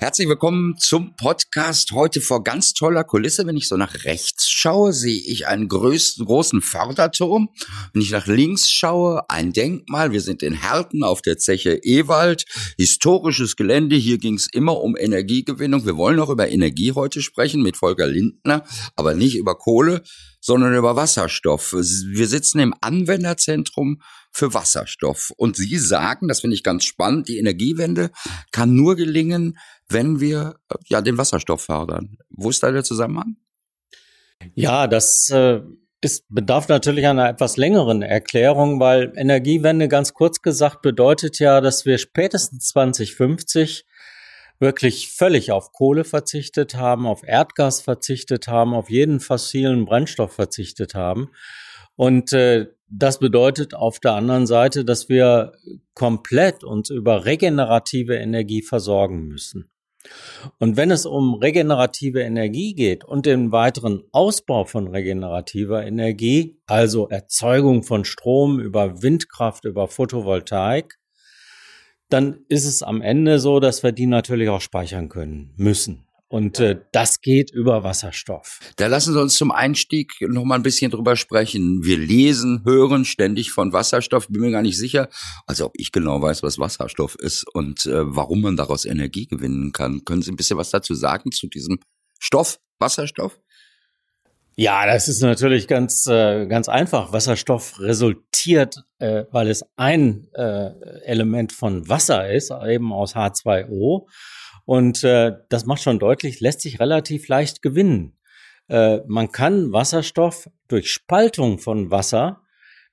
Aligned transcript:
Herzlich 0.00 0.28
willkommen 0.28 0.78
zum 0.78 1.14
Podcast. 1.14 1.92
Heute 1.92 2.22
vor 2.22 2.42
ganz 2.42 2.72
toller 2.72 3.04
Kulisse. 3.04 3.46
Wenn 3.46 3.58
ich 3.58 3.68
so 3.68 3.76
nach 3.76 4.06
rechts 4.06 4.48
schaue, 4.48 4.94
sehe 4.94 5.20
ich 5.20 5.46
einen 5.46 5.68
größten, 5.68 6.24
großen 6.24 6.62
Förderturm. 6.62 7.50
Wenn 7.92 8.00
ich 8.00 8.10
nach 8.10 8.26
links 8.26 8.70
schaue, 8.70 9.28
ein 9.28 9.52
Denkmal. 9.52 10.10
Wir 10.10 10.22
sind 10.22 10.42
in 10.42 10.54
Herten 10.54 11.04
auf 11.04 11.20
der 11.20 11.36
Zeche 11.36 11.74
Ewald. 11.82 12.46
Historisches 12.78 13.56
Gelände. 13.56 13.94
Hier 13.94 14.16
ging 14.16 14.36
es 14.36 14.48
immer 14.50 14.80
um 14.80 14.96
Energiegewinnung. 14.96 15.84
Wir 15.84 15.98
wollen 15.98 16.18
auch 16.18 16.30
über 16.30 16.48
Energie 16.48 16.92
heute 16.92 17.20
sprechen 17.20 17.60
mit 17.60 17.76
Volker 17.76 18.06
Lindner, 18.06 18.64
aber 18.96 19.12
nicht 19.12 19.36
über 19.36 19.54
Kohle, 19.54 20.02
sondern 20.40 20.74
über 20.74 20.96
Wasserstoff. 20.96 21.74
Wir 21.74 22.26
sitzen 22.26 22.60
im 22.60 22.74
Anwenderzentrum 22.80 24.00
für 24.32 24.54
Wasserstoff. 24.54 25.30
Und 25.36 25.56
Sie 25.56 25.76
sagen, 25.76 26.28
das 26.28 26.40
finde 26.40 26.54
ich 26.54 26.62
ganz 26.62 26.84
spannend, 26.84 27.28
die 27.28 27.38
Energiewende 27.38 28.10
kann 28.52 28.74
nur 28.74 28.96
gelingen, 28.96 29.58
wenn 29.90 30.20
wir 30.20 30.56
ja 30.86 31.00
den 31.00 31.18
Wasserstoff 31.18 31.62
fördern. 31.62 32.18
Wo 32.30 32.50
ist 32.50 32.62
da 32.62 32.70
der 32.70 32.84
Zusammenhang? 32.84 33.36
Ja, 34.54 34.86
das 34.86 35.28
äh, 35.30 35.60
ist, 36.00 36.24
bedarf 36.28 36.68
natürlich 36.68 37.06
einer 37.06 37.28
etwas 37.28 37.56
längeren 37.56 38.02
Erklärung, 38.02 38.80
weil 38.80 39.12
Energiewende 39.16 39.88
ganz 39.88 40.14
kurz 40.14 40.40
gesagt 40.40 40.82
bedeutet 40.82 41.38
ja, 41.38 41.60
dass 41.60 41.84
wir 41.84 41.98
spätestens 41.98 42.68
2050 42.68 43.86
wirklich 44.58 45.10
völlig 45.10 45.52
auf 45.52 45.72
Kohle 45.72 46.04
verzichtet 46.04 46.74
haben, 46.74 47.06
auf 47.06 47.22
Erdgas 47.26 47.80
verzichtet 47.80 48.48
haben, 48.48 48.74
auf 48.74 48.90
jeden 48.90 49.20
fossilen 49.20 49.86
Brennstoff 49.86 50.32
verzichtet 50.32 50.94
haben. 50.94 51.30
Und 51.96 52.32
äh, 52.32 52.66
das 52.88 53.18
bedeutet 53.18 53.74
auf 53.74 54.00
der 54.00 54.14
anderen 54.14 54.46
Seite, 54.46 54.84
dass 54.84 55.08
wir 55.08 55.52
komplett 55.94 56.64
uns 56.64 56.90
über 56.90 57.24
regenerative 57.24 58.16
Energie 58.16 58.62
versorgen 58.62 59.26
müssen. 59.26 59.70
Und 60.58 60.76
wenn 60.76 60.90
es 60.90 61.06
um 61.06 61.34
regenerative 61.34 62.22
Energie 62.22 62.74
geht 62.74 63.04
und 63.04 63.26
den 63.26 63.52
weiteren 63.52 64.02
Ausbau 64.12 64.64
von 64.64 64.88
regenerativer 64.88 65.84
Energie, 65.84 66.58
also 66.66 67.08
Erzeugung 67.08 67.82
von 67.82 68.04
Strom 68.04 68.60
über 68.60 69.02
Windkraft, 69.02 69.64
über 69.64 69.88
Photovoltaik, 69.88 70.98
dann 72.08 72.44
ist 72.48 72.64
es 72.64 72.82
am 72.82 73.02
Ende 73.02 73.38
so, 73.38 73.60
dass 73.60 73.82
wir 73.82 73.92
die 73.92 74.06
natürlich 74.06 74.48
auch 74.48 74.60
speichern 74.60 75.08
können 75.08 75.52
müssen. 75.56 76.06
Und 76.30 76.60
äh, 76.60 76.80
das 76.92 77.20
geht 77.22 77.50
über 77.50 77.82
Wasserstoff. 77.82 78.60
Da 78.76 78.86
lassen 78.86 79.12
Sie 79.12 79.20
uns 79.20 79.34
zum 79.34 79.50
Einstieg 79.50 80.12
noch 80.20 80.44
mal 80.44 80.54
ein 80.54 80.62
bisschen 80.62 80.92
drüber 80.92 81.16
sprechen. 81.16 81.82
Wir 81.82 81.98
lesen, 81.98 82.62
hören 82.64 83.04
ständig 83.04 83.50
von 83.50 83.72
Wasserstoff. 83.72 84.28
Bin 84.28 84.40
mir 84.40 84.52
gar 84.52 84.62
nicht 84.62 84.78
sicher, 84.78 85.08
also 85.48 85.66
ob 85.66 85.72
ich 85.74 85.90
genau 85.90 86.22
weiß, 86.22 86.44
was 86.44 86.60
Wasserstoff 86.60 87.16
ist 87.16 87.44
und 87.52 87.84
äh, 87.86 88.14
warum 88.14 88.42
man 88.42 88.56
daraus 88.56 88.84
Energie 88.84 89.26
gewinnen 89.26 89.72
kann. 89.72 90.04
Können 90.04 90.22
Sie 90.22 90.30
ein 90.30 90.36
bisschen 90.36 90.56
was 90.56 90.70
dazu 90.70 90.94
sagen 90.94 91.32
zu 91.32 91.48
diesem 91.48 91.80
Stoff 92.20 92.60
Wasserstoff? 92.78 93.40
Ja, 94.54 94.86
das 94.86 95.08
ist 95.08 95.22
natürlich 95.22 95.66
ganz, 95.66 96.06
äh, 96.06 96.46
ganz 96.46 96.68
einfach. 96.68 97.12
Wasserstoff 97.12 97.80
resultiert, 97.80 98.76
äh, 99.00 99.24
weil 99.32 99.48
es 99.48 99.64
ein 99.74 100.28
äh, 100.34 100.70
Element 101.02 101.52
von 101.52 101.88
Wasser 101.88 102.30
ist, 102.30 102.52
eben 102.52 102.92
aus 102.92 103.16
H2O. 103.16 104.06
Und 104.70 105.02
äh, 105.02 105.32
das 105.48 105.66
macht 105.66 105.82
schon 105.82 105.98
deutlich, 105.98 106.38
lässt 106.38 106.60
sich 106.60 106.78
relativ 106.78 107.26
leicht 107.26 107.60
gewinnen. 107.60 108.16
Äh, 108.68 109.00
man 109.08 109.32
kann 109.32 109.72
Wasserstoff 109.72 110.48
durch 110.68 110.92
Spaltung 110.92 111.58
von 111.58 111.90
Wasser, 111.90 112.44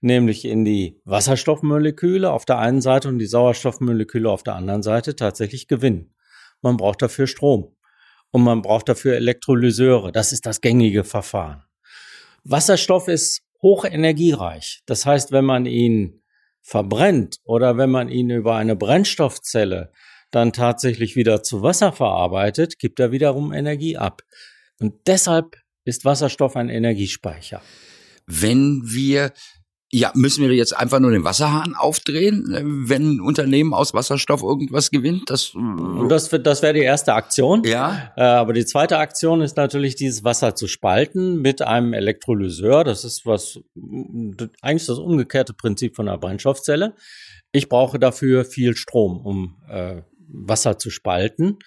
nämlich 0.01 0.45
in 0.45 0.65
die 0.65 0.99
Wasserstoffmoleküle 1.05 2.31
auf 2.31 2.45
der 2.45 2.57
einen 2.57 2.81
Seite 2.81 3.09
und 3.09 3.19
die 3.19 3.27
Sauerstoffmoleküle 3.27 4.27
auf 4.27 4.41
der 4.41 4.55
anderen 4.55 4.81
Seite, 4.81 5.15
tatsächlich 5.15 5.67
gewinnen. 5.67 6.15
Man 6.63 6.77
braucht 6.77 7.03
dafür 7.03 7.27
Strom 7.27 7.75
und 8.31 8.41
man 8.41 8.63
braucht 8.63 8.89
dafür 8.89 9.15
Elektrolyseure. 9.15 10.11
Das 10.11 10.33
ist 10.33 10.47
das 10.47 10.61
gängige 10.61 11.03
Verfahren. 11.03 11.61
Wasserstoff 12.43 13.07
ist 13.07 13.43
hochenergiereich. 13.61 14.81
Das 14.87 15.05
heißt, 15.05 15.31
wenn 15.31 15.45
man 15.45 15.67
ihn 15.67 16.23
verbrennt 16.63 17.37
oder 17.43 17.77
wenn 17.77 17.91
man 17.91 18.09
ihn 18.09 18.31
über 18.31 18.55
eine 18.55 18.75
Brennstoffzelle 18.75 19.91
dann 20.31 20.53
tatsächlich 20.53 21.15
wieder 21.15 21.43
zu 21.43 21.61
Wasser 21.61 21.91
verarbeitet, 21.91 22.79
gibt 22.79 22.99
er 22.99 23.11
wiederum 23.11 23.53
Energie 23.53 23.97
ab. 23.97 24.21
Und 24.79 24.93
deshalb 25.07 25.57
ist 25.85 26.05
Wasserstoff 26.05 26.55
ein 26.55 26.69
Energiespeicher. 26.69 27.61
Wenn 28.25 28.81
wir 28.83 29.31
ja, 29.89 30.11
müssen 30.15 30.43
wir 30.43 30.53
jetzt 30.53 30.75
einfach 30.75 30.99
nur 30.99 31.11
den 31.11 31.23
Wasserhahn 31.23 31.73
aufdrehen, 31.73 32.53
äh, 32.53 32.61
wenn 32.89 33.15
ein 33.15 33.21
Unternehmen 33.21 33.73
aus 33.73 33.93
Wasserstoff 33.93 34.43
irgendwas 34.43 34.91
gewinnt? 34.91 35.29
Das, 35.29 35.53
das, 36.09 36.29
das 36.29 36.61
wäre 36.61 36.73
die 36.73 36.81
erste 36.81 37.13
Aktion. 37.13 37.63
Ja. 37.63 38.11
Äh, 38.17 38.23
aber 38.23 38.51
die 38.51 38.65
zweite 38.65 38.97
Aktion 38.97 39.39
ist 39.39 39.55
natürlich, 39.55 39.95
dieses 39.95 40.25
Wasser 40.25 40.55
zu 40.55 40.67
spalten 40.67 41.41
mit 41.41 41.61
einem 41.61 41.93
Elektrolyseur. 41.93 42.83
Das 42.83 43.05
ist 43.05 43.25
was, 43.25 43.61
eigentlich 44.61 44.87
das 44.87 44.99
umgekehrte 44.99 45.53
Prinzip 45.53 45.95
von 45.95 46.09
einer 46.09 46.17
Brennstoffzelle. 46.17 46.93
Ich 47.53 47.69
brauche 47.69 47.97
dafür 47.97 48.43
viel 48.43 48.75
Strom, 48.75 49.25
um 49.25 49.55
äh, 49.69 50.01
Wasser 50.27 50.77
zu 50.77 50.89
spalten. 50.89 51.57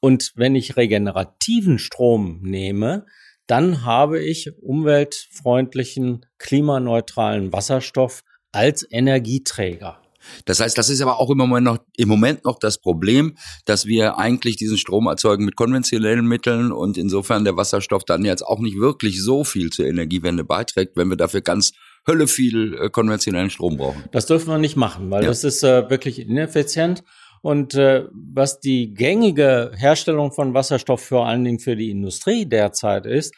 Und 0.00 0.32
wenn 0.36 0.54
ich 0.54 0.76
regenerativen 0.76 1.78
Strom 1.78 2.40
nehme, 2.42 3.06
dann 3.46 3.84
habe 3.84 4.22
ich 4.22 4.50
umweltfreundlichen, 4.60 6.26
klimaneutralen 6.38 7.52
Wasserstoff 7.52 8.22
als 8.52 8.86
Energieträger. 8.90 10.00
Das 10.44 10.60
heißt, 10.60 10.76
das 10.76 10.90
ist 10.90 11.00
aber 11.00 11.20
auch 11.20 11.30
im 11.30 11.38
Moment 11.38 11.64
noch, 11.64 11.78
im 11.96 12.08
Moment 12.08 12.44
noch 12.44 12.58
das 12.58 12.78
Problem, 12.78 13.36
dass 13.64 13.86
wir 13.86 14.18
eigentlich 14.18 14.56
diesen 14.56 14.76
Strom 14.76 15.06
erzeugen 15.06 15.44
mit 15.44 15.56
konventionellen 15.56 16.26
Mitteln 16.26 16.72
und 16.72 16.98
insofern 16.98 17.44
der 17.44 17.56
Wasserstoff 17.56 18.04
dann 18.04 18.24
jetzt 18.24 18.42
auch 18.42 18.58
nicht 18.58 18.78
wirklich 18.78 19.22
so 19.22 19.44
viel 19.44 19.70
zur 19.70 19.86
Energiewende 19.86 20.44
beiträgt, 20.44 20.96
wenn 20.96 21.08
wir 21.08 21.16
dafür 21.16 21.42
ganz 21.42 21.72
Hölle 22.06 22.28
viel 22.28 22.74
äh, 22.74 22.90
konventionellen 22.90 23.50
Strom 23.50 23.76
brauchen. 23.76 24.04
Das 24.12 24.26
dürfen 24.26 24.48
wir 24.48 24.58
nicht 24.58 24.76
machen, 24.76 25.10
weil 25.10 25.22
ja. 25.22 25.28
das 25.28 25.44
ist 25.44 25.62
äh, 25.64 25.90
wirklich 25.90 26.20
ineffizient. 26.20 27.02
Und 27.42 27.74
äh, 27.74 28.04
was 28.12 28.60
die 28.60 28.94
gängige 28.94 29.72
Herstellung 29.76 30.32
von 30.32 30.54
Wasserstoff 30.54 31.02
vor 31.02 31.26
allen 31.26 31.44
Dingen 31.44 31.58
für 31.58 31.76
die 31.76 31.90
Industrie 31.90 32.46
derzeit 32.46 33.06
ist, 33.06 33.34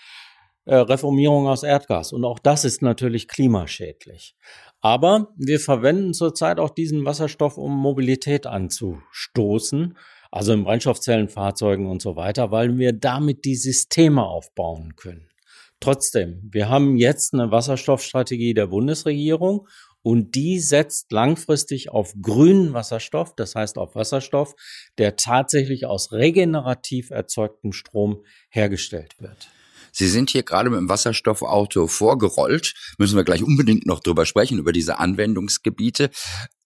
äh, 0.69 0.77
Reformierung 0.77 1.47
aus 1.47 1.63
Erdgas. 1.63 2.13
Und 2.13 2.25
auch 2.25 2.39
das 2.39 2.65
ist 2.65 2.83
natürlich 2.83 3.27
klimaschädlich. 3.27 4.37
Aber 4.81 5.29
wir 5.37 5.61
verwenden 5.61 6.15
zurzeit 6.15 6.61
auch 6.61 6.71
diesen 6.71 7.05
Wasserstoff, 7.05 7.57
um 7.57 7.75
Mobilität 7.75 8.47
anzustoßen, 8.47 9.97
also 10.31 10.53
in 10.53 10.65
Brennstoffzellenfahrzeugen 10.65 11.87
und 11.87 12.03
so 12.03 12.17
weiter, 12.17 12.51
weil 12.51 12.77
wir 12.77 12.93
damit 12.93 13.45
die 13.45 13.57
Systeme 13.57 14.25
aufbauen 14.25 14.95
können. 14.95 15.29
Trotzdem, 15.81 16.49
wir 16.51 16.69
haben 16.69 16.97
jetzt 16.97 17.35
eine 17.35 17.51
Wasserstoffstrategie 17.51 18.53
der 18.53 18.67
Bundesregierung 18.67 19.69
und 20.09 20.35
die 20.37 20.59
setzt 20.59 21.13
langfristig 21.13 21.91
auf 21.91 22.15
grünen 22.23 22.73
Wasserstoff, 22.73 23.35
das 23.37 23.55
heißt 23.55 23.77
auf 23.77 23.95
Wasserstoff, 23.95 24.55
der 24.97 25.17
tatsächlich 25.17 25.85
aus 25.85 26.13
regenerativ 26.13 27.11
erzeugtem 27.11 27.73
Strom 27.73 28.25
hergestellt 28.49 29.17
wird. 29.19 29.51
Sie 29.93 30.09
sind 30.09 30.31
hier 30.31 30.45
gerade 30.45 30.71
mit 30.71 30.79
dem 30.79 30.89
Wasserstoffauto 30.89 31.89
vorgerollt. 31.89 32.73
Müssen 32.97 33.17
wir 33.17 33.25
gleich 33.25 33.43
unbedingt 33.43 33.85
noch 33.85 34.01
drüber 34.01 34.25
sprechen, 34.25 34.57
über 34.57 34.73
diese 34.73 34.99
Anwendungsgebiete. 34.99 36.09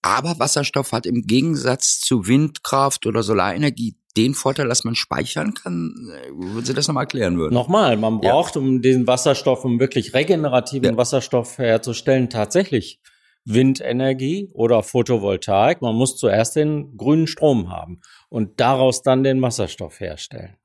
Aber 0.01 0.39
Wasserstoff 0.39 0.93
hat 0.93 1.05
im 1.05 1.23
Gegensatz 1.27 1.99
zu 1.99 2.27
Windkraft 2.27 3.05
oder 3.05 3.23
Solarenergie 3.23 3.97
den 4.15 4.35
Vorteil, 4.35 4.69
dass 4.69 4.85
man 4.85 4.95
speichern 4.95 5.53
kann? 5.53 5.93
Würden 6.31 6.63
Sie 6.63 6.73
das 6.73 6.87
nochmal 6.87 7.03
erklären 7.03 7.37
würden? 7.37 7.53
Nochmal, 7.53 7.97
man 7.97 8.21
braucht, 8.21 8.55
ja. 8.55 8.61
um 8.61 8.81
den 8.81 9.05
Wasserstoff, 9.05 9.65
um 9.65 9.81
wirklich 9.81 10.13
regenerativen 10.13 10.91
ja. 10.91 10.97
Wasserstoff 10.97 11.57
herzustellen, 11.57 12.29
tatsächlich 12.29 13.01
Windenergie 13.45 14.49
oder 14.53 14.83
Photovoltaik. 14.83 15.81
Man 15.81 15.95
muss 15.95 16.17
zuerst 16.17 16.55
den 16.55 16.95
grünen 16.97 17.27
Strom 17.27 17.69
haben 17.69 18.01
und 18.29 18.59
daraus 18.59 19.01
dann 19.01 19.23
den 19.23 19.41
Wasserstoff 19.41 19.99
herstellen. 19.99 20.57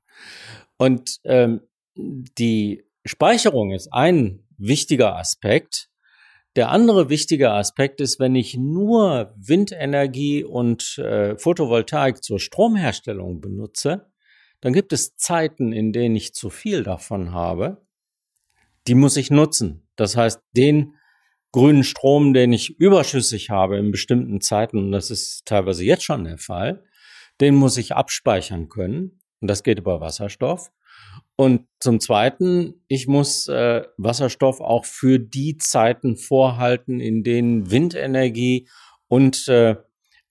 Und 0.77 1.19
ähm, 1.25 1.61
die 1.95 2.83
Speicherung 3.05 3.71
ist 3.71 3.91
ein 3.91 4.47
wichtiger 4.57 5.17
Aspekt. 5.17 5.89
Der 6.55 6.69
andere 6.69 7.09
wichtige 7.09 7.51
Aspekt 7.51 8.01
ist, 8.01 8.19
wenn 8.19 8.35
ich 8.35 8.57
nur 8.57 9.33
Windenergie 9.37 10.43
und 10.43 10.97
äh, 10.97 11.37
Photovoltaik 11.37 12.23
zur 12.23 12.39
Stromherstellung 12.39 13.39
benutze, 13.39 14.09
dann 14.61 14.73
gibt 14.73 14.91
es 14.91 15.15
Zeiten, 15.15 15.71
in 15.71 15.93
denen 15.93 16.15
ich 16.15 16.33
zu 16.33 16.49
viel 16.49 16.83
davon 16.83 17.33
habe. 17.33 17.85
Die 18.87 18.95
muss 18.95 19.15
ich 19.17 19.31
nutzen. 19.31 19.87
Das 19.95 20.17
heißt, 20.17 20.41
den 20.55 20.95
grünen 21.51 21.83
Strom, 21.83 22.33
den 22.33 22.53
ich 22.53 22.79
überschüssig 22.79 23.49
habe 23.49 23.77
in 23.77 23.91
bestimmten 23.91 24.41
Zeiten, 24.41 24.77
und 24.77 24.91
das 24.91 25.11
ist 25.11 25.45
teilweise 25.45 25.83
jetzt 25.83 26.03
schon 26.03 26.23
der 26.23 26.37
Fall, 26.37 26.83
Den 27.41 27.55
muss 27.55 27.77
ich 27.77 27.95
abspeichern 27.95 28.67
können. 28.67 29.21
Und 29.39 29.47
das 29.47 29.63
geht 29.63 29.79
über 29.79 30.01
Wasserstoff. 30.01 30.71
Und 31.37 31.67
zum 31.79 32.01
Zweiten, 32.01 32.83
ich 32.89 33.07
muss 33.07 33.47
äh, 33.47 33.83
Wasserstoff 33.95 34.59
auch 34.59 34.83
für 34.83 35.19
die 35.19 35.55
Zeiten 35.55 36.17
vorhalten, 36.17 36.99
in 36.99 37.23
denen 37.23 37.71
Windenergie 37.71 38.67
und 39.07 39.47
äh, 39.47 39.77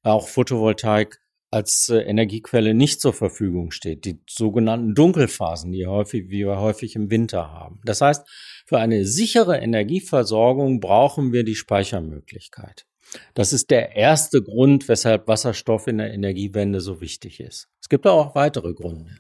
auch 0.03 0.29
Photovoltaik 0.29 1.19
als 1.51 1.89
äh, 1.89 1.99
Energiequelle 2.01 2.75
nicht 2.75 3.01
zur 3.01 3.13
Verfügung 3.13 3.71
steht. 3.71 4.05
Die 4.05 4.21
sogenannten 4.29 4.95
Dunkelphasen, 4.95 5.73
die, 5.73 5.87
häufig, 5.87 6.25
die 6.29 6.45
wir 6.45 6.59
häufig 6.61 6.95
im 6.95 7.11
Winter 7.11 7.51
haben. 7.51 7.81
Das 7.85 8.01
heißt, 8.01 8.27
für 8.67 8.79
eine 8.79 9.05
sichere 9.07 9.57
Energieversorgung 9.59 10.81
brauchen 10.81 11.33
wir 11.33 11.45
die 11.45 11.55
Speichermöglichkeit. 11.55 12.85
Das 13.33 13.55
ist 13.55 13.71
der 13.71 13.97
erste 13.97 14.43
Grund, 14.43 14.87
weshalb 14.89 15.27
Wasserstoff 15.29 15.87
in 15.87 15.97
der 15.99 16.13
Energiewende 16.13 16.81
so 16.83 17.01
wichtig 17.01 17.41
ist. 17.41 17.69
Es 17.81 17.89
gibt 17.89 18.07
auch 18.07 18.35
weitere 18.35 18.75
Gründe. 18.75 19.17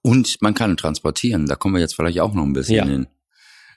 Und 0.00 0.38
man 0.40 0.54
kann 0.54 0.78
transportieren. 0.78 1.44
Da 1.46 1.56
kommen 1.56 1.74
wir 1.74 1.82
jetzt 1.82 1.96
vielleicht 1.96 2.20
auch 2.20 2.32
noch 2.32 2.44
ein 2.44 2.54
bisschen 2.54 2.76
Ja. 2.76 2.84
hin. 2.86 3.06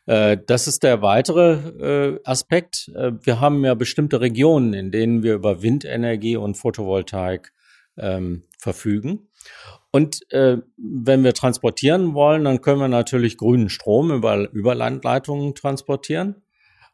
Äh, 0.06 0.38
Das 0.48 0.70
ist 0.70 0.84
der 0.84 1.02
weitere 1.02 2.14
äh, 2.14 2.20
Aspekt. 2.24 2.90
Wir 2.96 3.42
haben 3.42 3.66
ja 3.66 3.74
bestimmte 3.74 4.22
Regionen, 4.22 4.74
in 4.74 4.92
denen 4.92 5.24
wir 5.24 5.34
über 5.34 5.62
Windenergie 5.62 6.38
und 6.38 6.56
Photovoltaik 6.56 7.52
ähm, 7.98 8.44
verfügen. 8.58 9.30
Und 9.92 10.32
äh, 10.32 10.58
wenn 10.78 11.24
wir 11.24 11.34
transportieren 11.34 12.14
wollen, 12.14 12.44
dann 12.44 12.62
können 12.62 12.82
wir 12.82 12.88
natürlich 12.88 13.38
grünen 13.38 13.70
Strom 13.70 14.12
über, 14.12 14.52
über 14.52 14.76
Landleitungen 14.76 15.56
transportieren. 15.56 16.44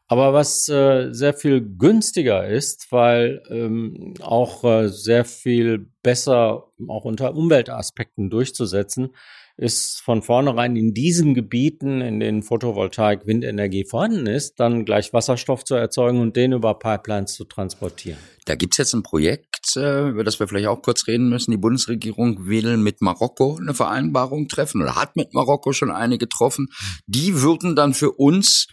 Aber 0.08 0.32
was 0.32 0.68
äh, 0.68 1.08
sehr 1.12 1.34
viel 1.34 1.60
günstiger 1.60 2.46
ist, 2.46 2.92
weil 2.92 3.42
ähm, 3.50 4.14
auch 4.20 4.62
äh, 4.62 4.88
sehr 4.88 5.24
viel 5.24 5.90
besser 6.02 6.68
auch 6.86 7.04
unter 7.04 7.34
Umweltaspekten 7.34 8.30
durchzusetzen, 8.30 9.10
ist 9.56 10.02
von 10.02 10.22
vornherein 10.22 10.76
in 10.76 10.92
diesen 10.92 11.34
Gebieten, 11.34 12.02
in 12.02 12.20
denen 12.20 12.42
Photovoltaik, 12.42 13.26
Windenergie 13.26 13.84
vorhanden 13.84 14.26
ist, 14.26 14.60
dann 14.60 14.84
gleich 14.84 15.12
Wasserstoff 15.12 15.64
zu 15.64 15.74
erzeugen 15.74 16.20
und 16.20 16.36
den 16.36 16.52
über 16.52 16.78
Pipelines 16.78 17.34
zu 17.34 17.44
transportieren. 17.44 18.18
Da 18.44 18.54
gibt's 18.54 18.76
jetzt 18.76 18.92
ein 18.92 19.02
Projekt, 19.02 19.76
äh, 19.76 20.10
über 20.10 20.24
das 20.24 20.38
wir 20.38 20.46
vielleicht 20.46 20.68
auch 20.68 20.82
kurz 20.82 21.06
reden 21.06 21.30
müssen. 21.30 21.50
Die 21.50 21.56
Bundesregierung 21.56 22.46
will 22.46 22.76
mit 22.76 23.00
Marokko 23.00 23.58
eine 23.60 23.74
Vereinbarung 23.74 24.48
treffen 24.48 24.82
oder 24.82 24.94
hat 24.94 25.16
mit 25.16 25.32
Marokko 25.32 25.72
schon 25.72 25.90
eine 25.90 26.18
getroffen. 26.18 26.68
Die 27.06 27.40
würden 27.40 27.74
dann 27.74 27.94
für 27.94 28.12
uns 28.12 28.68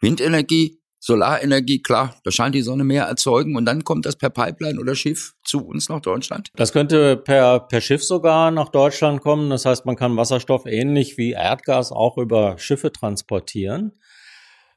Windenergie, 0.00 0.79
Solarenergie, 1.02 1.80
klar, 1.82 2.14
da 2.24 2.30
scheint 2.30 2.54
die 2.54 2.60
Sonne 2.62 2.84
mehr 2.84 3.04
erzeugen 3.04 3.56
und 3.56 3.64
dann 3.64 3.84
kommt 3.84 4.04
das 4.04 4.16
per 4.16 4.28
Pipeline 4.30 4.78
oder 4.78 4.94
Schiff 4.94 5.32
zu 5.44 5.66
uns 5.66 5.88
nach 5.88 6.00
Deutschland. 6.00 6.50
Das 6.56 6.72
könnte 6.72 7.16
per, 7.16 7.60
per 7.60 7.80
Schiff 7.80 8.04
sogar 8.04 8.50
nach 8.50 8.68
Deutschland 8.68 9.22
kommen. 9.22 9.48
Das 9.48 9.64
heißt, 9.64 9.86
man 9.86 9.96
kann 9.96 10.16
Wasserstoff 10.16 10.66
ähnlich 10.66 11.16
wie 11.16 11.32
Erdgas 11.32 11.90
auch 11.90 12.18
über 12.18 12.58
Schiffe 12.58 12.92
transportieren. 12.92 13.92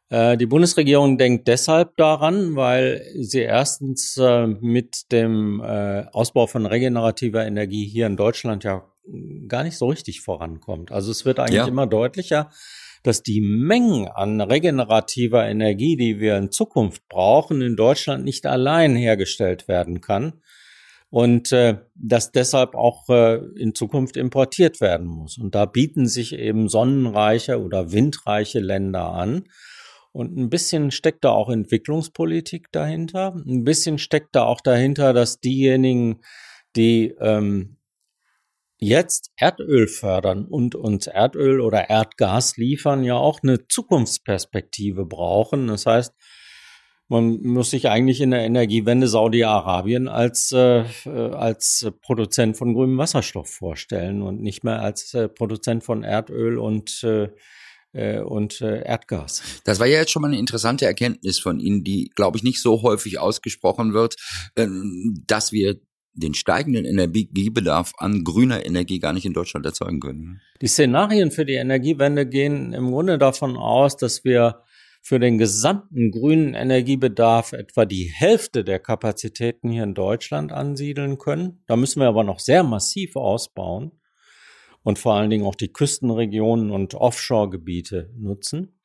Äh, 0.09 0.37
Die 0.37 0.45
Bundesregierung 0.45 1.17
denkt 1.17 1.47
deshalb 1.49 1.97
daran, 1.97 2.55
weil 2.55 3.05
sie 3.19 3.41
erstens 3.41 4.15
äh, 4.17 4.47
mit 4.47 5.11
dem 5.11 5.59
äh, 5.61 6.05
Ausbau 6.13 6.47
von 6.47 6.65
regenerativer 6.65 7.45
Energie 7.45 7.85
hier 7.85 8.07
in 8.07 8.15
Deutschland 8.15 8.63
ja 8.63 8.85
gar 9.49 9.63
nicht 9.63 9.77
so 9.77 9.87
richtig 9.87 10.21
vorankommt. 10.21 10.93
Also 10.93 11.11
es 11.11 11.25
wird 11.25 11.39
eigentlich 11.39 11.55
Ja. 11.55 11.67
immer 11.67 11.87
deutlicher, 11.87 12.49
dass 13.03 13.21
die 13.21 13.41
Mengen 13.41 14.07
an 14.07 14.41
regenerativer 14.41 15.45
Energie, 15.45 15.97
die 15.97 16.19
wir 16.19 16.37
in 16.37 16.51
Zukunft 16.51 17.07
brauchen, 17.09 17.61
in 17.61 17.75
Deutschland 17.75 18.23
nicht 18.23 18.45
allein 18.45 18.95
hergestellt 18.95 19.67
werden 19.67 20.01
kann 20.01 20.41
und 21.13 21.51
äh, 21.51 21.77
dass 21.93 22.31
deshalb 22.31 22.73
auch 22.73 23.07
äh, 23.07 23.35
in 23.55 23.75
Zukunft 23.75 24.17
importiert 24.17 24.81
werden 24.81 25.05
muss. 25.05 25.37
Und 25.37 25.53
da 25.53 25.65
bieten 25.65 26.07
sich 26.07 26.33
eben 26.33 26.69
sonnenreiche 26.69 27.61
oder 27.61 27.91
windreiche 27.91 28.59
Länder 28.59 29.11
an. 29.11 29.43
Und 30.11 30.35
ein 30.35 30.49
bisschen 30.49 30.89
steckt 30.89 31.23
da 31.23 31.29
auch 31.29 31.51
Entwicklungspolitik 31.51 32.71
dahinter. 32.71 33.35
Ein 33.45 33.63
bisschen 33.63 33.99
steckt 33.99 34.35
da 34.35 34.45
auch 34.45 34.59
dahinter, 34.59 35.13
dass 35.13 35.39
diejenigen, 35.39 36.21
die 36.75 37.13
ähm, 37.19 37.77
jetzt 38.83 39.31
Erdöl 39.37 39.87
fördern 39.87 40.45
und 40.45 40.75
uns 40.75 41.07
Erdöl 41.07 41.61
oder 41.61 41.89
Erdgas 41.89 42.57
liefern, 42.57 43.03
ja 43.03 43.15
auch 43.15 43.39
eine 43.41 43.67
Zukunftsperspektive 43.67 45.05
brauchen. 45.05 45.67
Das 45.67 45.85
heißt, 45.85 46.13
man 47.09 47.41
muss 47.43 47.69
sich 47.69 47.89
eigentlich 47.89 48.21
in 48.21 48.31
der 48.31 48.41
Energiewende 48.41 49.07
Saudi-Arabien 49.07 50.07
als, 50.07 50.51
äh, 50.51 50.83
äh, 51.05 51.09
als 51.31 51.87
Produzent 52.01 52.57
von 52.57 52.73
grünem 52.73 52.97
Wasserstoff 52.97 53.49
vorstellen 53.49 54.21
und 54.21 54.41
nicht 54.41 54.63
mehr 54.63 54.81
als 54.81 55.13
äh, 55.13 55.27
Produzent 55.27 55.83
von 55.83 56.03
Erdöl 56.03 56.57
und, 56.57 57.03
äh, 57.03 57.29
äh, 57.91 58.19
und 58.19 58.61
äh, 58.61 58.83
Erdgas. 58.83 59.43
Das 59.63 59.79
war 59.79 59.85
ja 59.85 59.99
jetzt 59.99 60.11
schon 60.11 60.21
mal 60.21 60.29
eine 60.29 60.39
interessante 60.39 60.85
Erkenntnis 60.85 61.39
von 61.39 61.59
Ihnen, 61.59 61.83
die, 61.83 62.09
glaube 62.15 62.37
ich, 62.37 62.43
nicht 62.43 62.61
so 62.61 62.81
häufig 62.81 63.19
ausgesprochen 63.19 63.93
wird, 63.93 64.15
ähm, 64.55 65.23
dass 65.27 65.51
wir 65.51 65.79
den 66.13 66.33
steigenden 66.33 66.85
Energiebedarf 66.85 67.93
an 67.97 68.23
grüner 68.23 68.65
Energie 68.65 68.99
gar 68.99 69.13
nicht 69.13 69.25
in 69.25 69.33
Deutschland 69.33 69.65
erzeugen 69.65 69.99
können. 69.99 70.41
Die 70.61 70.67
Szenarien 70.67 71.31
für 71.31 71.45
die 71.45 71.55
Energiewende 71.55 72.27
gehen 72.27 72.73
im 72.73 72.91
Grunde 72.91 73.17
davon 73.17 73.57
aus, 73.57 73.97
dass 73.97 74.23
wir 74.23 74.63
für 75.01 75.19
den 75.19 75.37
gesamten 75.37 76.11
grünen 76.11 76.53
Energiebedarf 76.53 77.51
etwa 77.51 77.85
die 77.85 78.05
Hälfte 78.05 78.63
der 78.63 78.79
Kapazitäten 78.79 79.69
hier 79.69 79.83
in 79.83 79.95
Deutschland 79.95 80.53
ansiedeln 80.53 81.17
können. 81.17 81.61
Da 81.67 81.75
müssen 81.75 81.99
wir 81.99 82.07
aber 82.07 82.23
noch 82.23 82.39
sehr 82.39 82.63
massiv 82.63 83.17
ausbauen 83.17 83.91
und 84.83 84.99
vor 84.99 85.15
allen 85.15 85.29
Dingen 85.29 85.45
auch 85.45 85.55
die 85.55 85.73
Küstenregionen 85.73 86.71
und 86.71 86.95
Offshore-Gebiete 86.95 88.11
nutzen. 88.15 88.79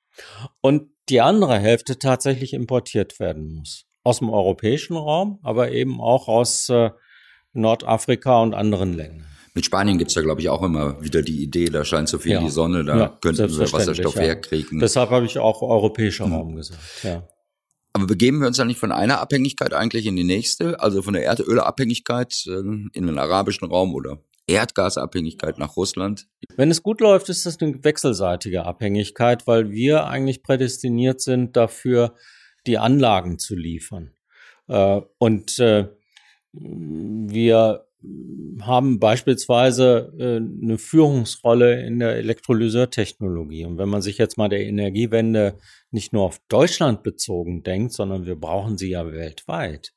Und 0.60 0.90
die 1.08 1.20
andere 1.20 1.58
Hälfte 1.58 1.98
tatsächlich 1.98 2.52
importiert 2.52 3.20
werden 3.20 3.54
muss. 3.54 3.86
Aus 4.02 4.18
dem 4.18 4.30
europäischen 4.30 4.96
Raum, 4.96 5.38
aber 5.42 5.70
eben 5.70 6.00
auch 6.00 6.26
aus 6.26 6.68
äh, 6.68 6.90
Nordafrika 7.58 8.40
und 8.42 8.54
anderen 8.54 8.94
Ländern. 8.94 9.24
Mit 9.54 9.64
Spanien 9.64 9.98
gibt's 9.98 10.14
ja, 10.14 10.22
glaube 10.22 10.40
ich, 10.40 10.48
auch 10.48 10.62
immer 10.62 11.02
wieder 11.02 11.20
die 11.22 11.42
Idee, 11.42 11.66
da 11.66 11.84
scheint 11.84 12.08
so 12.08 12.18
viel 12.18 12.32
Ja. 12.32 12.40
die 12.40 12.50
Sonne, 12.50 12.84
da 12.84 12.96
Ja, 12.96 13.18
könnten 13.20 13.50
wir 13.50 13.72
Wasserstoff 13.72 14.14
ja. 14.16 14.22
herkriegen. 14.22 14.78
Deshalb 14.78 15.10
habe 15.10 15.26
ich 15.26 15.38
auch 15.38 15.62
europäischer 15.62 16.26
Mhm. 16.26 16.32
Raum 16.34 16.56
gesagt. 16.56 16.80
Ja. 17.02 17.26
Aber 17.92 18.06
begeben 18.06 18.40
wir 18.40 18.46
uns 18.46 18.58
dann 18.58 18.68
nicht 18.68 18.78
von 18.78 18.92
einer 18.92 19.20
Abhängigkeit 19.20 19.72
eigentlich 19.74 20.06
in 20.06 20.14
die 20.14 20.22
nächste, 20.22 20.78
also 20.80 21.02
von 21.02 21.14
der 21.14 21.24
Erdölabhängigkeit 21.24 22.44
äh, 22.46 22.50
in 22.92 23.06
den 23.06 23.18
arabischen 23.18 23.66
Raum 23.66 23.94
oder 23.94 24.18
Erdgasabhängigkeit 24.46 25.58
nach 25.58 25.76
Russland? 25.76 26.26
Wenn 26.56 26.70
es 26.70 26.82
gut 26.82 27.00
läuft, 27.00 27.28
ist 27.28 27.44
das 27.46 27.60
eine 27.60 27.82
wechselseitige 27.82 28.64
Abhängigkeit, 28.64 29.46
weil 29.46 29.70
wir 29.70 30.06
eigentlich 30.06 30.42
prädestiniert 30.42 31.20
sind 31.20 31.56
dafür, 31.56 32.14
die 32.66 32.78
Anlagen 32.78 33.38
zu 33.38 33.56
liefern. 33.56 34.12
Äh, 34.68 35.00
und 35.18 35.58
äh, 35.58 35.88
wir 36.60 37.84
haben 38.62 38.98
beispielsweise 38.98 40.12
äh, 40.18 40.36
eine 40.36 40.78
Führungsrolle 40.78 41.84
in 41.84 41.98
der 41.98 42.16
Elektrolyseurtechnologie. 42.16 43.64
Und 43.64 43.78
wenn 43.78 43.88
man 43.88 44.02
sich 44.02 44.18
jetzt 44.18 44.38
mal 44.38 44.48
der 44.48 44.66
Energiewende 44.66 45.58
nicht 45.90 46.12
nur 46.12 46.24
auf 46.24 46.40
Deutschland 46.48 47.02
bezogen 47.02 47.62
denkt, 47.62 47.92
sondern 47.92 48.26
wir 48.26 48.36
brauchen 48.36 48.78
sie 48.78 48.90
ja 48.90 49.10
weltweit, 49.10 49.92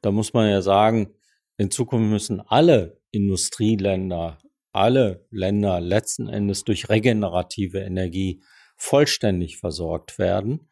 da 0.00 0.10
muss 0.10 0.32
man 0.32 0.50
ja 0.50 0.62
sagen, 0.62 1.14
in 1.56 1.70
Zukunft 1.70 2.10
müssen 2.10 2.40
alle 2.40 3.00
Industrieländer, 3.10 4.38
alle 4.72 5.26
Länder 5.30 5.80
letzten 5.80 6.28
Endes 6.28 6.64
durch 6.64 6.88
regenerative 6.88 7.80
Energie 7.80 8.42
vollständig 8.76 9.58
versorgt 9.58 10.18
werden. 10.18 10.68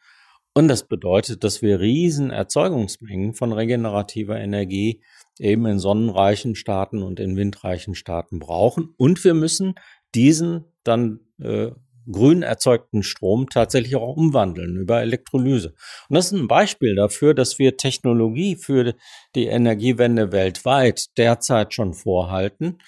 Und 0.52 0.68
das 0.68 0.88
bedeutet, 0.88 1.44
dass 1.44 1.62
wir 1.62 1.78
riesen 1.78 2.30
Erzeugungsmengen 2.30 3.34
von 3.34 3.52
regenerativer 3.52 4.38
Energie 4.40 5.02
eben 5.40 5.66
in 5.66 5.78
sonnenreichen 5.78 6.54
Staaten 6.54 7.02
und 7.02 7.18
in 7.18 7.36
windreichen 7.36 7.94
Staaten 7.94 8.38
brauchen. 8.38 8.94
Und 8.96 9.24
wir 9.24 9.34
müssen 9.34 9.74
diesen 10.14 10.64
dann 10.84 11.20
äh, 11.40 11.70
grün 12.10 12.42
erzeugten 12.42 13.02
Strom 13.02 13.48
tatsächlich 13.48 13.96
auch 13.96 14.16
umwandeln 14.16 14.76
über 14.76 15.00
Elektrolyse. 15.00 15.74
Und 16.08 16.16
das 16.16 16.26
ist 16.26 16.32
ein 16.32 16.48
Beispiel 16.48 16.94
dafür, 16.94 17.34
dass 17.34 17.58
wir 17.58 17.76
Technologie 17.76 18.56
für 18.56 18.94
die 19.34 19.46
Energiewende 19.46 20.32
weltweit 20.32 21.16
derzeit 21.16 21.74
schon 21.74 21.94
vorhalten 21.94 22.78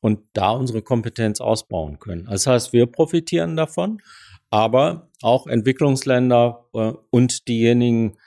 und 0.00 0.20
da 0.32 0.50
unsere 0.50 0.82
Kompetenz 0.82 1.40
ausbauen 1.40 1.98
können. 1.98 2.26
Das 2.30 2.46
heißt, 2.46 2.72
wir 2.72 2.86
profitieren 2.86 3.56
davon, 3.56 4.02
aber 4.50 5.10
auch 5.22 5.46
Entwicklungsländer 5.46 6.66
äh, 6.74 6.92
und 7.10 7.48
diejenigen, 7.48 8.18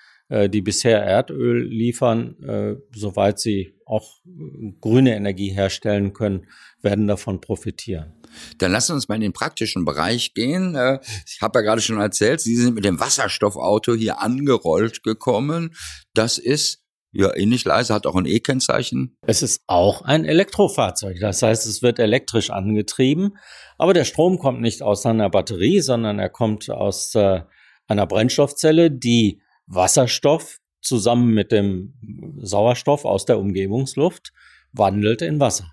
die 0.50 0.62
bisher 0.62 1.04
Erdöl 1.04 1.64
liefern, 1.64 2.36
äh, 2.44 2.76
soweit 2.96 3.40
sie 3.40 3.76
auch 3.86 4.10
äh, 4.26 4.74
grüne 4.82 5.16
Energie 5.16 5.52
herstellen 5.52 6.14
können, 6.14 6.48
werden 6.82 7.08
davon 7.08 7.42
profitieren. 7.42 8.14
Dann 8.58 8.72
lassen 8.72 8.90
wir 8.92 8.96
uns 8.96 9.08
mal 9.08 9.16
in 9.16 9.22
den 9.22 9.34
praktischen 9.34 9.86
Bereich 9.86 10.34
gehen. 10.34 10.76
Äh, 10.76 11.00
Ich 11.28 11.42
habe 11.42 11.60
ja 11.60 11.64
gerade 11.64 11.82
schon 11.82 12.00
erzählt, 12.00 12.42
Sie 12.42 12.56
sind 12.56 12.76
mit 12.76 12.86
dem 12.86 13.00
Wasserstoffauto 13.00 13.94
hier 13.94 14.22
angerollt 14.22 15.04
gekommen. 15.04 15.76
Das 16.14 16.38
ist 16.38 16.82
ja 17.12 17.34
ähnlich 17.36 17.64
leise, 17.64 17.94
hat 17.94 18.08
auch 18.08 18.16
ein 18.16 18.26
E-Kennzeichen. 18.26 19.16
Es 19.26 19.42
ist 19.42 19.62
auch 19.68 20.02
ein 20.02 20.26
Elektrofahrzeug. 20.26 21.18
Das 21.22 21.42
heißt, 21.42 21.66
es 21.66 21.82
wird 21.82 22.00
elektrisch 22.00 22.50
angetrieben, 22.50 23.38
aber 23.78 23.94
der 23.94 24.04
Strom 24.04 24.38
kommt 24.38 24.60
nicht 24.60 24.82
aus 24.82 25.06
einer 25.06 25.30
Batterie, 25.30 25.80
sondern 25.80 26.20
er 26.20 26.30
kommt 26.30 26.70
aus 26.70 27.16
äh, 27.16 27.42
einer 27.88 28.08
Brennstoffzelle, 28.08 28.92
die 28.92 29.42
Wasserstoff 29.68 30.60
zusammen 30.82 31.34
mit 31.34 31.52
dem 31.52 31.94
Sauerstoff 32.38 33.06
aus 33.06 33.26
der 33.26 33.40
Umgebungsluft 33.40 34.32
wandelt 34.72 35.22
in 35.22 35.40
Wasser. 35.40 35.72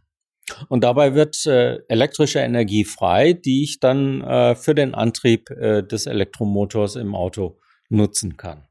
Und 0.69 0.83
dabei 0.85 1.15
wird 1.15 1.47
äh, 1.47 1.79
elektrische 1.89 2.41
Energie 2.41 2.85
frei, 2.85 3.33
die 3.33 3.63
ich 3.63 3.81
dann 3.81 4.23
äh, 4.23 4.55
für 4.55 4.75
den 4.75 4.95
Antrieb 4.95 5.51
äh, 5.51 5.83
des 5.83 6.07
Elektromotors 6.07 6.97
im 6.97 7.15
Auto 7.15 7.59
nutzen 7.89 8.37
kann. 8.37 8.67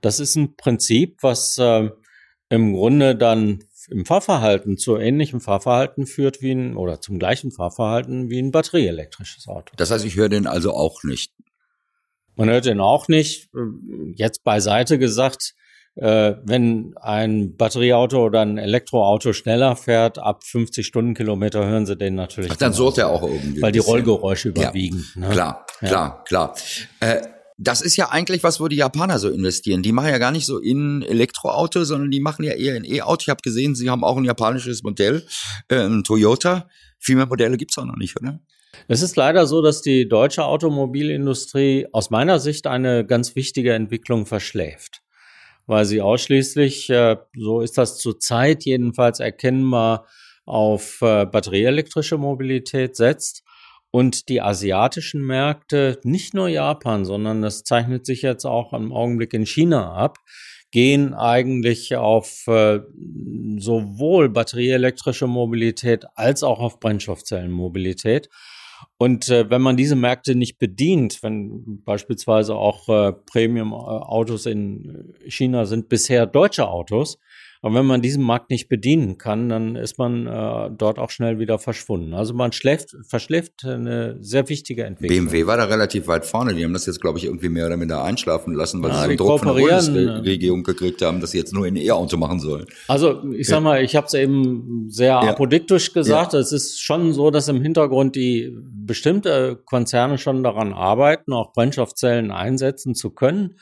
Das 0.00 0.20
ist 0.20 0.36
ein 0.36 0.56
Prinzip, 0.56 1.22
was 1.22 1.58
äh, 1.58 1.90
im 2.48 2.74
Grunde 2.74 3.16
dann 3.16 3.64
im 3.88 4.04
Fahrverhalten 4.04 4.78
zu 4.78 4.96
ähnlichem 4.96 5.40
Fahrverhalten 5.40 6.06
führt 6.06 6.42
wie 6.42 6.52
ein 6.52 6.76
oder 6.76 7.00
zum 7.00 7.18
gleichen 7.18 7.52
Fahrverhalten 7.52 8.28
wie 8.30 8.40
ein 8.40 8.50
batterieelektrisches 8.50 9.46
Auto. 9.46 9.72
Das 9.76 9.90
heißt, 9.90 10.04
ich 10.04 10.16
höre 10.16 10.28
den 10.28 10.46
also 10.46 10.72
auch 10.72 11.04
nicht. 11.04 11.32
Man 12.36 12.48
hört 12.48 12.66
den 12.66 12.80
auch 12.80 13.08
nicht. 13.08 13.48
Jetzt 14.14 14.44
beiseite 14.44 14.98
gesagt, 14.98 15.54
äh, 15.96 16.34
wenn 16.44 16.94
ein 17.00 17.56
Batterieauto 17.56 18.22
oder 18.22 18.42
ein 18.42 18.58
Elektroauto 18.58 19.32
schneller 19.32 19.76
fährt, 19.76 20.18
ab 20.18 20.44
50 20.44 20.86
Stundenkilometer 20.86 21.66
hören 21.66 21.86
sie 21.86 21.96
den 21.96 22.14
natürlich. 22.14 22.50
Ach, 22.52 22.56
dann 22.56 22.74
surrt 22.74 22.98
er 22.98 23.08
auch 23.08 23.22
irgendwie. 23.22 23.62
Weil 23.62 23.72
die 23.72 23.78
Rollgeräusche 23.78 24.50
überwiegen. 24.50 25.06
Ja, 25.14 25.20
ne? 25.20 25.28
Klar, 25.30 25.66
ja. 25.80 25.88
klar, 25.88 26.24
klar. 26.24 26.54
Äh, 27.00 27.22
das 27.58 27.80
ist 27.80 27.96
ja 27.96 28.10
eigentlich 28.10 28.42
was, 28.42 28.60
wo 28.60 28.68
die 28.68 28.76
Japaner 28.76 29.18
so 29.18 29.30
investieren. 29.30 29.82
Die 29.82 29.92
machen 29.92 30.10
ja 30.10 30.18
gar 30.18 30.32
nicht 30.32 30.44
so 30.44 30.58
in 30.58 31.00
Elektroauto, 31.00 31.84
sondern 31.84 32.10
die 32.10 32.20
machen 32.20 32.44
ja 32.44 32.52
eher 32.52 32.76
in 32.76 32.84
E-Auto. 32.84 33.22
Ich 33.22 33.28
habe 33.30 33.40
gesehen, 33.42 33.74
sie 33.74 33.88
haben 33.88 34.04
auch 34.04 34.18
ein 34.18 34.24
japanisches 34.24 34.82
Modell, 34.82 35.26
äh, 35.68 35.76
ein 35.76 36.04
Toyota. 36.04 36.68
Viel 36.98 37.16
mehr 37.16 37.26
Modelle 37.26 37.56
gibt's 37.56 37.78
auch 37.78 37.86
noch 37.86 37.96
nicht, 37.96 38.20
oder? 38.20 38.40
Es 38.88 39.02
ist 39.02 39.16
leider 39.16 39.46
so, 39.46 39.62
dass 39.62 39.82
die 39.82 40.08
deutsche 40.08 40.44
Automobilindustrie 40.44 41.86
aus 41.92 42.10
meiner 42.10 42.38
Sicht 42.38 42.66
eine 42.66 43.04
ganz 43.04 43.36
wichtige 43.36 43.74
Entwicklung 43.74 44.26
verschläft, 44.26 45.02
weil 45.66 45.84
sie 45.84 46.00
ausschließlich, 46.00 46.90
äh, 46.90 47.16
so 47.36 47.60
ist 47.60 47.78
das 47.78 47.98
zurzeit 47.98 48.64
jedenfalls 48.64 49.20
erkennbar, 49.20 50.06
auf 50.44 51.02
äh, 51.02 51.26
batterieelektrische 51.26 52.18
Mobilität 52.18 52.96
setzt 52.96 53.42
und 53.90 54.28
die 54.28 54.40
asiatischen 54.40 55.22
Märkte, 55.24 55.98
nicht 56.04 56.34
nur 56.34 56.48
Japan, 56.48 57.04
sondern 57.04 57.42
das 57.42 57.64
zeichnet 57.64 58.06
sich 58.06 58.22
jetzt 58.22 58.44
auch 58.44 58.72
im 58.72 58.92
Augenblick 58.92 59.34
in 59.34 59.46
China 59.46 59.92
ab, 59.92 60.18
gehen 60.70 61.14
eigentlich 61.14 61.96
auf 61.96 62.46
äh, 62.46 62.80
sowohl 63.56 64.28
batterieelektrische 64.28 65.26
Mobilität 65.26 66.04
als 66.14 66.42
auch 66.42 66.60
auf 66.60 66.80
Brennstoffzellenmobilität. 66.80 68.28
Und 68.98 69.28
äh, 69.28 69.50
wenn 69.50 69.62
man 69.62 69.76
diese 69.76 69.96
Märkte 69.96 70.34
nicht 70.34 70.58
bedient, 70.58 71.22
wenn 71.22 71.82
beispielsweise 71.84 72.54
auch 72.54 72.88
äh, 72.88 73.12
Premium-Autos 73.12 74.46
in 74.46 75.14
China 75.26 75.66
sind 75.66 75.88
bisher 75.88 76.26
deutsche 76.26 76.68
Autos, 76.68 77.18
und 77.66 77.74
wenn 77.74 77.84
man 77.84 78.00
diesen 78.00 78.22
Markt 78.22 78.50
nicht 78.50 78.68
bedienen 78.68 79.18
kann, 79.18 79.48
dann 79.48 79.74
ist 79.74 79.98
man 79.98 80.28
äh, 80.28 80.70
dort 80.70 81.00
auch 81.00 81.10
schnell 81.10 81.40
wieder 81.40 81.58
verschwunden. 81.58 82.14
Also 82.14 82.32
man 82.32 82.52
schläft, 82.52 82.96
verschläft 83.08 83.64
eine 83.64 84.18
sehr 84.20 84.48
wichtige 84.48 84.84
Entwicklung. 84.84 85.26
BMW 85.26 85.46
war 85.48 85.56
da 85.56 85.64
relativ 85.64 86.06
weit 86.06 86.24
vorne. 86.24 86.54
Die 86.54 86.62
haben 86.62 86.72
das 86.72 86.86
jetzt, 86.86 87.00
glaube 87.00 87.18
ich, 87.18 87.24
irgendwie 87.24 87.48
mehr 87.48 87.66
oder 87.66 87.76
minder 87.76 88.04
einschlafen 88.04 88.54
lassen, 88.54 88.84
weil 88.84 88.90
ja, 88.90 88.94
sie 88.94 89.02
so 89.02 89.08
einen 89.08 89.16
Druck 89.16 89.38
von 89.40 89.56
der 89.56 89.60
Bundesregierung 89.60 90.62
gekriegt 90.62 91.02
haben, 91.02 91.20
dass 91.20 91.32
sie 91.32 91.38
jetzt 91.38 91.52
nur 91.54 91.66
ein 91.66 91.74
E-Auto 91.74 92.16
machen 92.16 92.38
sollen. 92.38 92.66
Also 92.86 93.24
ich 93.32 93.48
sag 93.48 93.60
mal, 93.62 93.82
ich 93.82 93.96
habe 93.96 94.06
es 94.06 94.14
eben 94.14 94.86
sehr 94.88 95.08
ja. 95.08 95.20
apodiktisch 95.22 95.92
gesagt. 95.92 96.34
Ja. 96.34 96.38
Es 96.38 96.52
ist 96.52 96.80
schon 96.80 97.12
so, 97.12 97.32
dass 97.32 97.48
im 97.48 97.60
Hintergrund 97.60 98.14
die 98.14 98.56
bestimmte 98.62 99.60
Konzerne 99.64 100.18
schon 100.18 100.44
daran 100.44 100.72
arbeiten, 100.72 101.32
auch 101.32 101.52
Brennstoffzellen 101.52 102.30
einsetzen 102.30 102.94
zu 102.94 103.10
können. 103.10 103.56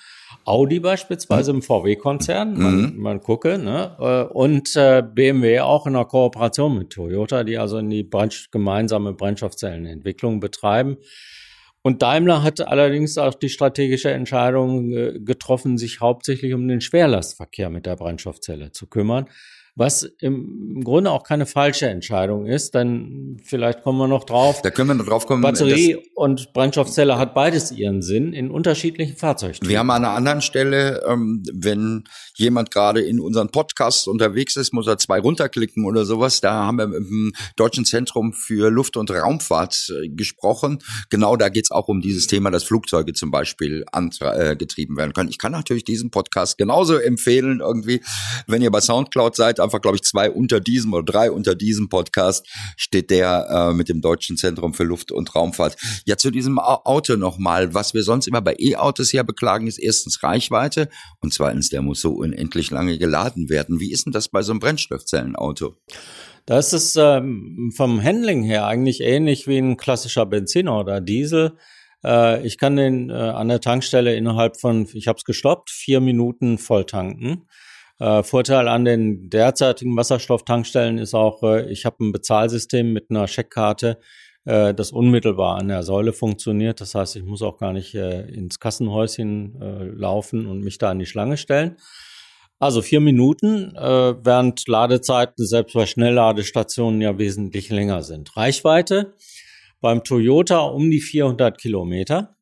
Audi 0.45 0.81
beispielsweise 0.81 1.51
im 1.51 1.63
VW-Konzern, 1.63 2.59
man, 2.59 2.77
mhm. 2.77 2.93
man 2.97 3.21
gucke, 3.21 3.59
ne? 3.59 3.97
Äh, 3.99 4.33
und 4.33 4.75
äh, 4.77 5.03
BMW 5.03 5.61
auch 5.61 5.87
in 5.87 5.95
einer 5.95 6.05
Kooperation 6.05 6.79
mit 6.79 6.91
Toyota, 6.91 7.45
die 7.45 7.59
also 7.59 7.79
in 7.79 7.91
die 7.91 8.03
Brennst 8.03 8.53
gemeinsame 8.53 9.13
Brennstoffzellenentwicklung 9.13 10.41
betreiben. 10.41 10.97
Und 11.83 12.03
Daimler 12.03 12.43
hat 12.43 12.67
allerdings 12.67 13.19
auch 13.19 13.35
die 13.35 13.51
strategische 13.51 14.11
Entscheidung 14.11 14.93
äh, 14.93 15.21
getroffen, 15.21 15.77
sich 15.79 16.01
hauptsächlich 16.01 16.55
um 16.55 16.67
den 16.67 16.81
Schwerlastverkehr 16.81 17.71
mit 17.71 17.87
der 17.87 17.97
Brennstoffzelle 17.97 18.73
zu 18.73 18.87
kümmern 18.87 19.27
was 19.77 20.05
im 20.21 20.83
Grunde 20.85 21.11
auch 21.11 21.25
keine 21.25 21.47
falsche 21.47 21.89
Entscheidung 21.89 22.47
ist, 22.47 22.75
denn 22.75 23.41
vielleicht 23.43 23.83
kommen 23.83 23.99
wir 23.99 24.07
noch 24.07 24.25
drauf. 24.25 24.63
Da 24.63 24.71
können 24.71 24.91
wir 24.91 24.95
noch 24.95 25.07
drauf 25.07 25.27
kommen. 25.27 25.43
Batterie 25.43 25.99
und 26.15 26.53
Brennstoffzelle 26.53 27.19
hat 27.19 27.35
beides 27.35 27.73
ihren 27.73 28.01
Sinn 28.01 28.33
in 28.33 28.53
unterschiedlichen 28.53 29.17
Fahrzeugen. 29.17 29.59
Wir 29.69 29.81
haben 29.81 29.91
an 29.91 30.05
einer 30.05 30.15
anderen 30.15 30.43
Stelle, 30.43 31.03
ähm, 31.09 31.43
wenn 31.53 32.05
jemand 32.37 32.71
gerade 32.71 33.01
in 33.01 33.19
unseren 33.19 33.49
Podcast 33.49 34.07
unterwegs 34.07 34.55
ist, 34.55 34.73
muss 34.73 34.87
er 34.87 34.99
zwei 34.99 35.19
runterklicken 35.19 35.85
oder 35.85 36.05
sowas. 36.05 36.41
Da 36.41 36.53
haben 36.53 36.79
wir 36.79 36.85
im 36.85 37.33
Deutschen 37.57 37.85
Zentrum 37.85 38.33
für 38.33 38.71
Luft- 38.71 38.97
und 38.97 39.11
Raumfahrt 39.11 39.91
äh, 39.91 40.09
gesprochen. 40.09 40.79
Genau 41.11 41.37
da 41.37 41.49
geht 41.49 41.65
es 41.65 41.71
auch 41.73 41.89
um 41.89 42.01
dieses 42.01 42.29
Thema, 42.29 42.53
dass 42.53 42.63
Flugzeuge 42.63 43.13
zum 43.13 43.33
Beispiel 43.33 43.85
angetrieben 43.91 44.95
äh, 44.95 44.99
werden 44.99 45.13
können. 45.15 45.31
Ich 45.31 45.39
kann 45.39 45.51
natürlich 45.51 45.83
diesen 45.83 46.13
Podcast 46.13 46.59
genauso 46.59 46.97
empfehlen, 46.97 47.59
irgendwie, 47.61 48.03
wenn 48.47 48.63
ihr 48.63 48.71
bei 48.71 48.81
Soundcloud 48.81 49.35
seid, 49.35 49.64
einfach, 49.65 49.81
glaube 49.81 49.97
ich, 49.97 50.03
zwei 50.03 50.31
unter 50.31 50.61
diesem 50.61 50.93
oder 50.93 51.05
drei 51.05 51.31
unter 51.31 51.55
diesem 51.55 51.89
Podcast 51.89 52.47
steht 52.77 53.11
der 53.11 53.47
äh, 53.51 53.75
mit 53.75 53.89
dem 53.89 54.01
Deutschen 54.01 54.37
Zentrum 54.37 54.75
für 54.75 54.85
Luft- 54.85 55.13
und 55.13 55.35
Raumfahrt. 55.35 55.77
Ja, 56.07 56.17
zu 56.17 56.31
diesem 56.31 56.59
Auto 56.59 57.17
nochmal. 57.17 57.75
Was 57.75 57.95
wir 57.95 58.03
sonst 58.03 58.29
immer 58.29 58.41
bei 58.41 58.55
E-Autos 58.59 59.13
ja 59.13 59.23
beklagen, 59.23 59.67
ist 59.67 59.79
erstens 59.79 60.23
Reichweite 60.23 60.89
und 61.21 61.35
zweitens, 61.35 61.71
der 61.71 61.83
muss 61.83 62.01
so 62.01 62.13
unendlich 62.13 62.71
lange 62.71 62.99
geladen 62.99 63.49
werden. 63.49 63.81
Wie 63.81 63.91
ist 63.91 64.07
denn 64.07 64.13
das 64.13 64.29
bei 64.29 64.43
so 64.43 64.53
einem 64.53 64.61
Brennstoffzellenauto? 64.61 65.75
Das 66.47 66.73
ist 66.75 66.97
ähm, 66.97 67.73
vom 67.75 68.03
Handling 68.03 68.43
her 68.43 68.67
eigentlich 68.67 69.01
ähnlich 69.01 69.47
wie 69.47 69.59
ein 69.59 69.77
klassischer 69.77 70.27
Benziner 70.27 70.79
oder 70.79 71.01
Diesel. 71.01 71.57
Äh, 72.05 72.47
ich 72.47 72.59
kann 72.59 72.77
den 72.77 73.09
äh, 73.11 73.15
an 73.15 73.49
der 73.49 73.61
Tankstelle 73.61 74.15
innerhalb 74.15 74.61
von, 74.61 74.87
ich 74.93 75.09
habe 75.09 75.17
es 75.17 75.25
gestoppt, 75.25 75.71
vier 75.71 76.01
Minuten 76.01 76.59
voll 76.59 76.85
tanken. 76.85 77.47
Äh, 77.99 78.23
Vorteil 78.23 78.69
an 78.69 78.85
den 78.85 79.31
derzeitigen 79.31 79.97
Wasserstofftankstellen 79.97 80.99
ist 80.99 81.15
auch, 81.15 81.43
äh, 81.43 81.71
ich 81.71 81.85
habe 81.85 82.05
ein 82.05 82.13
Bezahlsystem 82.13 82.93
mit 82.93 83.11
einer 83.11 83.29
Scheckkarte, 83.29 84.01
äh, 84.45 84.75
das 84.75 84.91
unmittelbar 84.91 85.59
an 85.59 85.69
der 85.69 85.83
Säule 85.83 86.13
funktioniert. 86.13 86.81
Das 86.81 86.95
heißt, 86.95 87.17
ich 87.17 87.25
muss 87.25 87.43
auch 87.43 87.59
gar 87.59 87.73
nicht 87.73 87.95
äh, 87.95 88.23
ins 88.29 88.59
Kassenhäuschen 88.59 89.61
äh, 89.61 89.85
laufen 89.85 90.47
und 90.47 90.61
mich 90.61 90.79
da 90.79 90.91
an 90.91 90.99
die 90.99 91.07
Schlange 91.07 91.37
stellen. 91.37 91.77
Also 92.59 92.83
vier 92.83 93.01
Minuten, 93.01 93.75
äh, 93.77 94.15
während 94.25 94.67
Ladezeiten 94.67 95.47
selbst 95.47 95.75
bei 95.75 95.87
Schnellladestationen 95.87 97.01
ja 97.01 97.19
wesentlich 97.19 97.69
länger 97.71 98.03
sind. 98.03 98.37
Reichweite 98.37 99.15
beim 99.81 100.03
Toyota 100.03 100.61
um 100.61 100.91
die 100.91 101.01
400 101.01 101.59
Kilometer. 101.59 102.34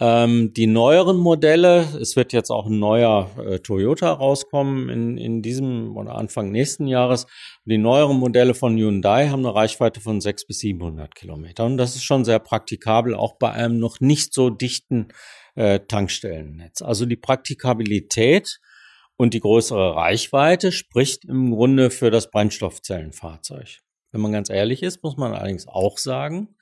Ähm, 0.00 0.52
die 0.54 0.68
neueren 0.68 1.16
Modelle, 1.16 1.80
es 2.00 2.14
wird 2.14 2.32
jetzt 2.32 2.50
auch 2.50 2.66
ein 2.66 2.78
neuer 2.78 3.30
äh, 3.36 3.58
Toyota 3.58 4.12
rauskommen 4.12 4.88
in, 4.88 5.18
in 5.18 5.42
diesem 5.42 5.96
oder 5.96 6.14
Anfang 6.14 6.52
nächsten 6.52 6.86
Jahres. 6.86 7.26
Die 7.64 7.78
neueren 7.78 8.16
Modelle 8.16 8.54
von 8.54 8.76
Hyundai 8.76 9.28
haben 9.28 9.44
eine 9.44 9.54
Reichweite 9.54 10.00
von 10.00 10.20
600 10.20 10.46
bis 10.46 10.58
700 10.60 11.14
Kilometer. 11.16 11.64
Und 11.64 11.78
das 11.78 11.96
ist 11.96 12.04
schon 12.04 12.24
sehr 12.24 12.38
praktikabel, 12.38 13.14
auch 13.14 13.38
bei 13.38 13.50
einem 13.50 13.80
noch 13.80 13.98
nicht 13.98 14.32
so 14.32 14.50
dichten 14.50 15.08
äh, 15.56 15.80
Tankstellennetz. 15.80 16.80
Also 16.80 17.04
die 17.04 17.16
Praktikabilität 17.16 18.60
und 19.16 19.34
die 19.34 19.40
größere 19.40 19.96
Reichweite 19.96 20.70
spricht 20.70 21.24
im 21.24 21.50
Grunde 21.50 21.90
für 21.90 22.12
das 22.12 22.30
Brennstoffzellenfahrzeug. 22.30 23.80
Wenn 24.12 24.20
man 24.20 24.32
ganz 24.32 24.48
ehrlich 24.48 24.84
ist, 24.84 25.02
muss 25.02 25.16
man 25.16 25.34
allerdings 25.34 25.66
auch 25.66 25.98
sagen, 25.98 26.54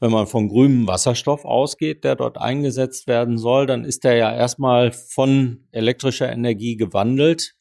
wenn 0.00 0.10
man 0.10 0.26
von 0.26 0.48
grünem 0.48 0.86
Wasserstoff 0.86 1.44
ausgeht, 1.44 2.04
der 2.04 2.16
dort 2.16 2.38
eingesetzt 2.38 3.06
werden 3.06 3.36
soll, 3.36 3.66
dann 3.66 3.84
ist 3.84 4.04
der 4.04 4.16
ja 4.16 4.34
erstmal 4.34 4.92
von 4.92 5.68
elektrischer 5.72 6.32
Energie 6.32 6.76
gewandelt 6.76 7.54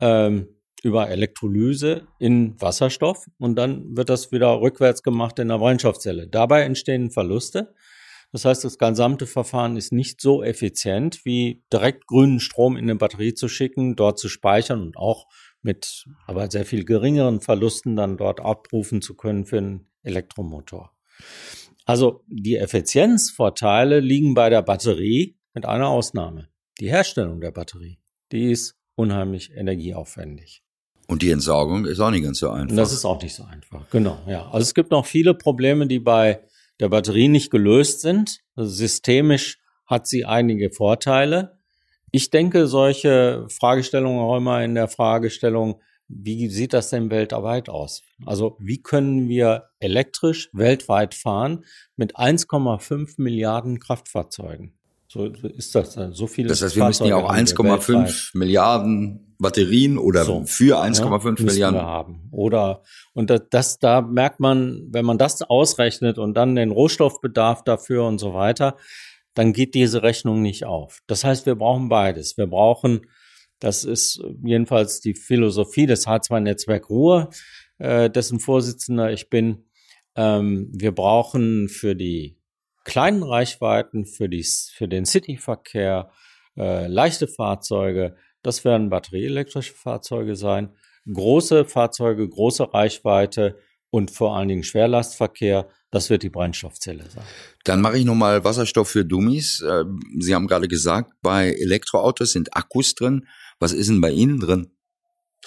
ähm, 0.00 0.48
über 0.82 1.08
Elektrolyse 1.08 2.06
in 2.18 2.60
Wasserstoff 2.60 3.26
und 3.38 3.56
dann 3.56 3.96
wird 3.96 4.08
das 4.08 4.32
wieder 4.32 4.60
rückwärts 4.60 5.02
gemacht 5.02 5.38
in 5.38 5.48
der 5.48 5.58
Brennstoffzelle. 5.58 6.26
Dabei 6.26 6.62
entstehen 6.62 7.10
Verluste. 7.10 7.74
Das 8.32 8.44
heißt, 8.44 8.64
das 8.64 8.78
gesamte 8.78 9.26
Verfahren 9.26 9.76
ist 9.76 9.92
nicht 9.92 10.20
so 10.20 10.42
effizient, 10.42 11.24
wie 11.24 11.62
direkt 11.72 12.06
grünen 12.06 12.40
Strom 12.40 12.76
in 12.76 12.84
eine 12.84 12.96
Batterie 12.96 13.34
zu 13.34 13.48
schicken, 13.48 13.94
dort 13.94 14.18
zu 14.18 14.28
speichern 14.28 14.82
und 14.82 14.96
auch 14.96 15.26
mit 15.62 16.06
aber 16.26 16.50
sehr 16.50 16.64
viel 16.64 16.84
geringeren 16.84 17.40
Verlusten 17.40 17.94
dann 17.94 18.16
dort 18.16 18.40
abrufen 18.40 19.02
zu 19.02 19.14
können 19.14 19.46
für 19.46 19.58
einen 19.58 19.86
Elektromotor. 20.02 20.90
Also 21.84 22.24
die 22.28 22.56
Effizienzvorteile 22.56 24.00
liegen 24.00 24.34
bei 24.34 24.48
der 24.50 24.62
Batterie 24.62 25.36
mit 25.52 25.66
einer 25.66 25.88
Ausnahme. 25.88 26.48
Die 26.80 26.88
Herstellung 26.88 27.40
der 27.40 27.50
Batterie, 27.50 27.98
die 28.32 28.50
ist 28.50 28.76
unheimlich 28.96 29.52
energieaufwendig. 29.54 30.62
Und 31.06 31.22
die 31.22 31.30
Entsorgung 31.30 31.84
ist 31.84 32.00
auch 32.00 32.10
nicht 32.10 32.24
ganz 32.24 32.38
so 32.38 32.50
einfach. 32.50 32.74
Das 32.74 32.92
ist 32.92 33.04
auch 33.04 33.20
nicht 33.20 33.34
so 33.34 33.44
einfach, 33.44 33.88
genau, 33.90 34.18
ja. 34.26 34.46
Also 34.46 34.62
es 34.62 34.74
gibt 34.74 34.90
noch 34.90 35.04
viele 35.04 35.34
Probleme, 35.34 35.86
die 35.86 35.98
bei 35.98 36.40
der 36.80 36.88
Batterie 36.88 37.28
nicht 37.28 37.50
gelöst 37.50 38.00
sind. 38.00 38.40
Also 38.56 38.70
systemisch 38.70 39.58
hat 39.86 40.06
sie 40.06 40.24
einige 40.24 40.70
Vorteile. 40.70 41.58
Ich 42.10 42.30
denke, 42.30 42.66
solche 42.66 43.46
Fragestellungen 43.50 44.20
auch 44.20 44.36
immer 44.36 44.64
in 44.64 44.74
der 44.74 44.88
Fragestellung, 44.88 45.80
wie 46.14 46.48
sieht 46.48 46.72
das 46.72 46.90
denn 46.90 47.10
weltweit 47.10 47.68
aus? 47.68 48.02
Also 48.24 48.56
wie 48.60 48.80
können 48.80 49.28
wir 49.28 49.70
elektrisch 49.80 50.48
weltweit 50.52 51.14
fahren 51.14 51.64
mit 51.96 52.16
1,5 52.16 53.14
Milliarden 53.18 53.80
Kraftfahrzeugen? 53.80 54.74
So 55.08 55.26
ist 55.26 55.74
das. 55.74 55.94
So 56.12 56.26
viele 56.26 56.48
das 56.48 56.62
heißt, 56.62 56.76
wir 56.76 56.86
müssen 56.86 57.06
ja 57.06 57.16
auch 57.16 57.30
1,5 57.30 58.36
Milliarden 58.36 59.34
Batterien 59.38 59.98
oder 59.98 60.24
so, 60.24 60.44
für 60.44 60.82
1,5 60.82 61.38
ja, 61.38 61.44
Milliarden 61.44 61.82
haben. 61.82 62.28
Oder 62.30 62.82
und 63.12 63.30
das, 63.30 63.42
das, 63.50 63.78
da 63.78 64.00
merkt 64.00 64.40
man, 64.40 64.88
wenn 64.90 65.04
man 65.04 65.18
das 65.18 65.42
ausrechnet 65.42 66.18
und 66.18 66.34
dann 66.34 66.56
den 66.56 66.70
Rohstoffbedarf 66.70 67.62
dafür 67.64 68.06
und 68.06 68.18
so 68.18 68.34
weiter, 68.34 68.76
dann 69.34 69.52
geht 69.52 69.74
diese 69.74 70.02
Rechnung 70.02 70.42
nicht 70.42 70.64
auf. 70.64 71.00
Das 71.06 71.24
heißt, 71.24 71.46
wir 71.46 71.56
brauchen 71.56 71.88
beides. 71.88 72.36
Wir 72.36 72.46
brauchen, 72.46 73.06
das 73.60 73.84
ist 73.84 74.22
jedenfalls 74.44 75.00
die 75.00 75.14
Philosophie 75.14 75.86
des 75.86 76.06
H2-Netzwerk 76.06 76.90
Ruhr, 76.90 77.30
äh, 77.78 78.10
dessen 78.10 78.40
Vorsitzender 78.40 79.12
ich 79.12 79.30
bin. 79.30 79.64
Ähm, 80.16 80.70
wir 80.72 80.92
brauchen 80.92 81.68
für 81.68 81.94
die 81.94 82.38
kleinen 82.84 83.22
Reichweiten 83.22 84.06
für, 84.06 84.28
die, 84.28 84.44
für 84.44 84.88
den 84.88 85.06
Cityverkehr, 85.06 86.10
äh, 86.56 86.86
leichte 86.86 87.26
Fahrzeuge, 87.26 88.16
das 88.42 88.64
werden 88.64 88.90
batterieelektrische 88.90 89.72
Fahrzeuge 89.72 90.36
sein, 90.36 90.70
große 91.10 91.64
Fahrzeuge, 91.64 92.28
große 92.28 92.72
Reichweite 92.72 93.58
und 93.90 94.10
vor 94.10 94.36
allen 94.36 94.48
Dingen 94.48 94.62
Schwerlastverkehr, 94.62 95.68
das 95.90 96.10
wird 96.10 96.22
die 96.22 96.30
Brennstoffzelle 96.30 97.08
sein. 97.08 97.24
Dann 97.64 97.80
mache 97.80 97.98
ich 97.98 98.04
nochmal 98.04 98.44
Wasserstoff 98.44 98.88
für 98.88 99.04
Dummies. 99.04 99.60
Äh, 99.60 99.84
Sie 100.18 100.34
haben 100.34 100.46
gerade 100.46 100.68
gesagt, 100.68 101.12
bei 101.22 101.50
Elektroautos 101.50 102.32
sind 102.32 102.56
Akkus 102.56 102.94
drin. 102.94 103.26
Was 103.64 103.72
ist 103.72 103.88
denn 103.88 104.02
bei 104.02 104.10
Ihnen 104.10 104.40
drin? 104.40 104.66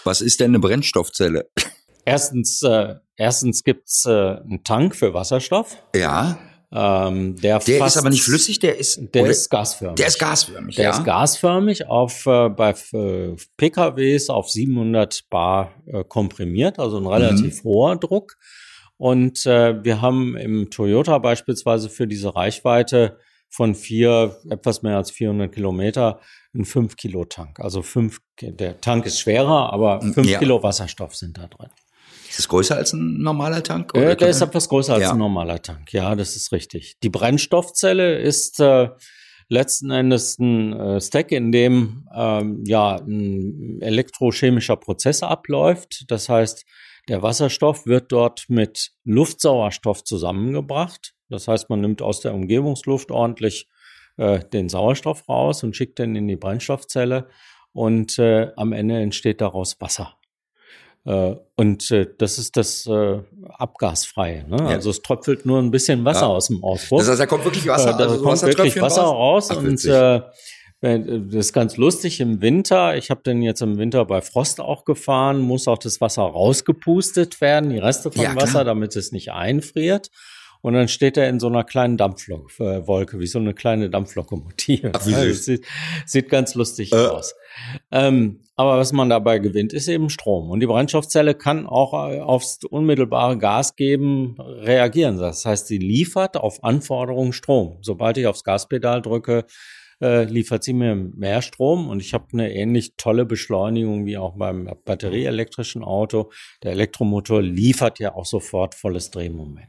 Was 0.03 0.21
ist 0.21 0.39
denn 0.39 0.49
eine 0.49 0.59
Brennstoffzelle? 0.59 1.51
Erstens, 2.03 2.63
äh, 2.63 2.95
erstens 3.15 3.63
gibt's 3.63 4.05
äh, 4.05 4.09
einen 4.09 4.63
Tank 4.63 4.95
für 4.95 5.13
Wasserstoff. 5.13 5.77
Ja. 5.93 6.39
Ähm, 6.71 7.35
der 7.35 7.59
der 7.59 7.77
fast, 7.77 7.95
ist 7.95 8.01
aber 8.01 8.09
nicht 8.09 8.23
flüssig, 8.23 8.57
der 8.57 8.79
ist 8.79 8.99
der 9.13 9.27
ist 9.27 9.49
gasförmig. 9.49 9.97
Der 9.97 10.07
ist 10.07 10.17
gasförmig. 10.17 10.75
Der 10.77 10.85
ja. 10.85 10.91
ist 10.91 11.03
gasförmig 11.03 11.85
auf 11.85 12.25
äh, 12.25 12.49
bei 12.49 12.73
äh, 12.93 13.35
PKWs 13.57 14.29
auf 14.29 14.49
700 14.49 15.25
Bar 15.29 15.75
äh, 15.85 16.03
komprimiert, 16.03 16.79
also 16.79 16.97
ein 16.97 17.05
relativ 17.05 17.63
mhm. 17.63 17.67
hoher 17.67 17.97
Druck. 17.97 18.37
Und 18.95 19.45
äh, 19.45 19.83
wir 19.83 20.01
haben 20.01 20.35
im 20.37 20.71
Toyota 20.71 21.19
beispielsweise 21.19 21.89
für 21.89 22.07
diese 22.07 22.35
Reichweite 22.35 23.19
von 23.49 23.75
vier 23.75 24.37
etwas 24.49 24.81
mehr 24.81 24.97
als 24.97 25.11
400 25.11 25.51
Kilometer 25.51 26.19
einen 26.53 26.65
5 26.65 26.95
Kilo 26.95 27.25
Tank. 27.25 27.59
Also 27.59 27.81
fünf, 27.81 28.19
der 28.41 28.81
Tank 28.81 29.05
ist 29.05 29.19
schwerer, 29.19 29.71
aber 29.71 30.01
5 30.01 30.27
ja. 30.27 30.39
Kilo 30.39 30.61
Wasserstoff 30.61 31.15
sind 31.15 31.37
da 31.37 31.47
drin. 31.47 31.69
Ist 32.29 32.39
das 32.39 32.47
größer 32.47 32.75
als 32.75 32.93
ein 32.93 33.21
normaler 33.21 33.63
Tank? 33.63 33.93
Oder? 33.95 34.15
der 34.15 34.29
ist 34.29 34.41
etwas 34.41 34.67
größer 34.67 34.95
als 34.95 35.03
ja. 35.03 35.11
ein 35.11 35.17
normaler 35.17 35.61
Tank. 35.61 35.93
Ja, 35.93 36.15
das 36.15 36.35
ist 36.35 36.51
richtig. 36.51 36.97
Die 37.01 37.09
Brennstoffzelle 37.09 38.19
ist 38.19 38.59
äh, 38.59 38.89
letzten 39.49 39.91
Endes 39.91 40.37
ein 40.39 40.73
äh, 40.73 40.99
Stack, 41.01 41.31
in 41.31 41.51
dem 41.51 42.07
ähm, 42.13 42.63
ja 42.67 42.97
ein 42.97 43.79
elektrochemischer 43.81 44.75
Prozess 44.75 45.23
abläuft. 45.23 46.05
Das 46.09 46.27
heißt, 46.27 46.65
der 47.07 47.21
Wasserstoff 47.21 47.85
wird 47.85 48.11
dort 48.11 48.45
mit 48.49 48.91
Luftsauerstoff 49.05 50.03
zusammengebracht. 50.03 51.13
Das 51.29 51.47
heißt, 51.47 51.69
man 51.69 51.81
nimmt 51.81 52.01
aus 52.01 52.21
der 52.21 52.33
Umgebungsluft 52.33 53.11
ordentlich 53.11 53.67
äh, 54.17 54.39
den 54.39 54.69
Sauerstoff 54.69 55.27
raus 55.29 55.63
und 55.63 55.75
schickt 55.75 55.99
den 55.99 56.15
in 56.15 56.27
die 56.27 56.37
Brennstoffzelle 56.37 57.27
und 57.73 58.17
äh, 58.17 58.51
am 58.55 58.73
Ende 58.73 58.97
entsteht 58.99 59.41
daraus 59.41 59.79
Wasser. 59.79 60.17
Äh, 61.07 61.35
und 61.55 61.89
äh, 61.91 62.05
das 62.17 62.37
ist 62.37 62.57
das 62.57 62.85
äh, 62.85 63.19
Abgasfreie. 63.47 64.45
Ne? 64.47 64.57
Ja. 64.57 64.65
Also 64.67 64.89
es 64.89 65.01
tröpfelt 65.01 65.45
nur 65.45 65.59
ein 65.59 65.71
bisschen 65.71 66.03
Wasser 66.03 66.21
ja. 66.21 66.27
aus 66.27 66.47
dem 66.47 66.61
Auspuff. 66.63 66.99
Das 66.99 67.09
heißt, 67.09 67.21
da 67.21 67.25
kommt 67.25 67.45
wirklich 67.45 67.65
Wasser, 67.65 67.91
äh, 67.91 67.97
da 67.97 68.09
also 68.09 68.21
kommt 68.21 68.41
wirklich 68.41 68.81
Wasser 68.81 69.03
raus, 69.03 69.49
Ach, 69.49 69.57
und 69.57 69.83
das 70.79 71.33
ist 71.33 71.53
ganz 71.53 71.75
lustig 71.77 72.19
im 72.19 72.39
Winter. 72.41 72.97
Ich 72.97 73.09
habe 73.09 73.23
den 73.23 73.41
jetzt 73.41 73.61
im 73.61 73.79
Winter 73.79 74.05
bei 74.05 74.21
Frost 74.21 74.59
auch 74.59 74.85
gefahren, 74.85 75.39
muss 75.39 75.67
auch 75.67 75.79
das 75.79 76.01
Wasser 76.01 76.21
rausgepustet 76.21 77.41
werden, 77.41 77.71
die 77.71 77.79
Reste 77.79 78.11
vom 78.11 78.21
ja, 78.21 78.35
Wasser, 78.35 78.63
damit 78.63 78.95
es 78.95 79.11
nicht 79.11 79.31
einfriert. 79.31 80.11
Und 80.67 80.73
dann 80.73 80.89
steht 80.89 81.15
er 81.15 81.29
in 81.29 81.39
so 81.39 81.47
einer 81.47 81.63
kleinen 81.63 81.95
Dampfwolke, 81.95 83.21
wie 83.21 83.25
so 83.25 83.39
eine 83.39 83.53
kleine 83.53 83.89
Dampflokomotive. 83.89 84.91
Ach, 84.93 85.05
also, 85.13 85.31
sieht, 85.31 85.65
sieht 86.05 86.27
ganz 86.27 86.55
lustig 86.55 86.91
äh. 86.91 86.97
aus. 86.97 87.35
Ähm, 87.89 88.41
aber 88.57 88.77
was 88.77 88.91
man 88.91 89.07
dabei 89.07 89.39
gewinnt, 89.39 89.71
ist 89.71 89.87
eben 89.87 90.09
Strom. 90.09 90.49
Und 90.49 90.59
die 90.59 90.65
Brennstoffzelle 90.65 91.35
kann 91.35 91.67
auch 91.67 91.93
äh, 91.93 92.19
aufs 92.19 92.65
unmittelbare 92.65 93.37
Gas 93.37 93.77
geben 93.77 94.35
reagieren. 94.39 95.17
Das 95.17 95.45
heißt, 95.45 95.67
sie 95.67 95.77
liefert 95.77 96.35
auf 96.35 96.61
Anforderungen 96.65 97.31
Strom. 97.31 97.77
Sobald 97.79 98.17
ich 98.17 98.27
aufs 98.27 98.43
Gaspedal 98.43 99.01
drücke, 99.01 99.45
äh, 100.01 100.25
liefert 100.25 100.63
sie 100.63 100.73
mir 100.73 100.95
mehr 100.95 101.41
Strom 101.41 101.89
und 101.89 102.01
ich 102.01 102.13
habe 102.13 102.25
eine 102.33 102.53
ähnlich 102.53 102.93
tolle 102.97 103.25
Beschleunigung 103.25 104.05
wie 104.05 104.17
auch 104.17 104.37
beim 104.37 104.69
batterieelektrischen 104.85 105.83
Auto. 105.83 106.31
Der 106.63 106.71
Elektromotor 106.71 107.41
liefert 107.41 107.99
ja 107.99 108.13
auch 108.13 108.25
sofort 108.25 108.75
volles 108.75 109.11
Drehmoment. 109.11 109.67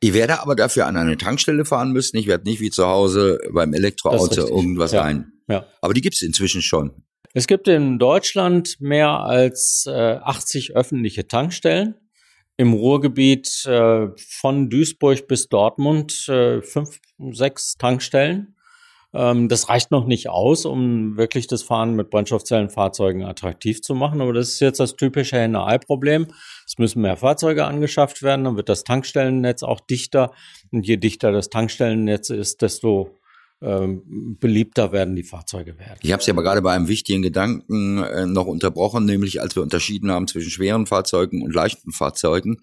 Ich 0.00 0.14
werde 0.14 0.40
aber 0.40 0.56
dafür 0.56 0.86
an 0.86 0.96
eine 0.96 1.16
Tankstelle 1.16 1.64
fahren 1.64 1.92
müssen. 1.92 2.16
Ich 2.16 2.26
werde 2.26 2.44
nicht 2.44 2.60
wie 2.60 2.70
zu 2.70 2.86
Hause 2.86 3.38
beim 3.52 3.74
Elektroauto 3.74 4.46
irgendwas 4.48 4.92
ja. 4.92 5.02
ein. 5.02 5.32
Ja. 5.48 5.66
Aber 5.80 5.94
die 5.94 6.00
gibt 6.00 6.14
es 6.14 6.22
inzwischen 6.22 6.62
schon. 6.62 6.92
Es 7.34 7.46
gibt 7.46 7.68
in 7.68 7.98
Deutschland 7.98 8.80
mehr 8.80 9.10
als 9.10 9.84
äh, 9.86 9.92
80 9.92 10.74
öffentliche 10.74 11.28
Tankstellen. 11.28 11.96
Im 12.56 12.72
Ruhrgebiet 12.72 13.66
äh, 13.66 14.08
von 14.16 14.70
Duisburg 14.70 15.28
bis 15.28 15.48
Dortmund 15.48 16.26
äh, 16.28 16.62
fünf, 16.62 16.98
sechs 17.32 17.74
Tankstellen. 17.74 18.55
Ähm, 19.16 19.48
das 19.48 19.68
reicht 19.70 19.90
noch 19.90 20.06
nicht 20.06 20.28
aus, 20.28 20.66
um 20.66 21.16
wirklich 21.16 21.46
das 21.46 21.62
Fahren 21.62 21.94
mit 21.94 22.10
Brennstoffzellenfahrzeugen 22.10 23.24
attraktiv 23.24 23.80
zu 23.80 23.94
machen. 23.94 24.20
Aber 24.20 24.34
das 24.34 24.50
ist 24.50 24.60
jetzt 24.60 24.78
das 24.78 24.96
typische 24.96 25.36
Henne-Ei-Problem. 25.36 26.26
Es 26.66 26.76
müssen 26.78 27.00
mehr 27.00 27.16
Fahrzeuge 27.16 27.64
angeschafft 27.64 28.22
werden, 28.22 28.44
dann 28.44 28.56
wird 28.56 28.68
das 28.68 28.84
Tankstellennetz 28.84 29.62
auch 29.62 29.80
dichter. 29.80 30.32
Und 30.70 30.86
je 30.86 30.98
dichter 30.98 31.32
das 31.32 31.48
Tankstellennetz 31.48 32.28
ist, 32.28 32.60
desto 32.60 33.16
ähm, 33.62 34.36
beliebter 34.38 34.92
werden 34.92 35.16
die 35.16 35.22
Fahrzeuge 35.22 35.78
werden. 35.78 35.98
Ich 36.02 36.12
habe 36.12 36.22
Sie 36.22 36.30
aber 36.30 36.42
gerade 36.42 36.60
bei 36.60 36.74
einem 36.74 36.88
wichtigen 36.88 37.22
Gedanken 37.22 38.02
äh, 38.02 38.26
noch 38.26 38.44
unterbrochen, 38.44 39.06
nämlich 39.06 39.40
als 39.40 39.56
wir 39.56 39.62
unterschieden 39.62 40.10
haben 40.10 40.28
zwischen 40.28 40.50
schweren 40.50 40.84
Fahrzeugen 40.84 41.40
und 41.42 41.54
leichten 41.54 41.90
Fahrzeugen. 41.90 42.58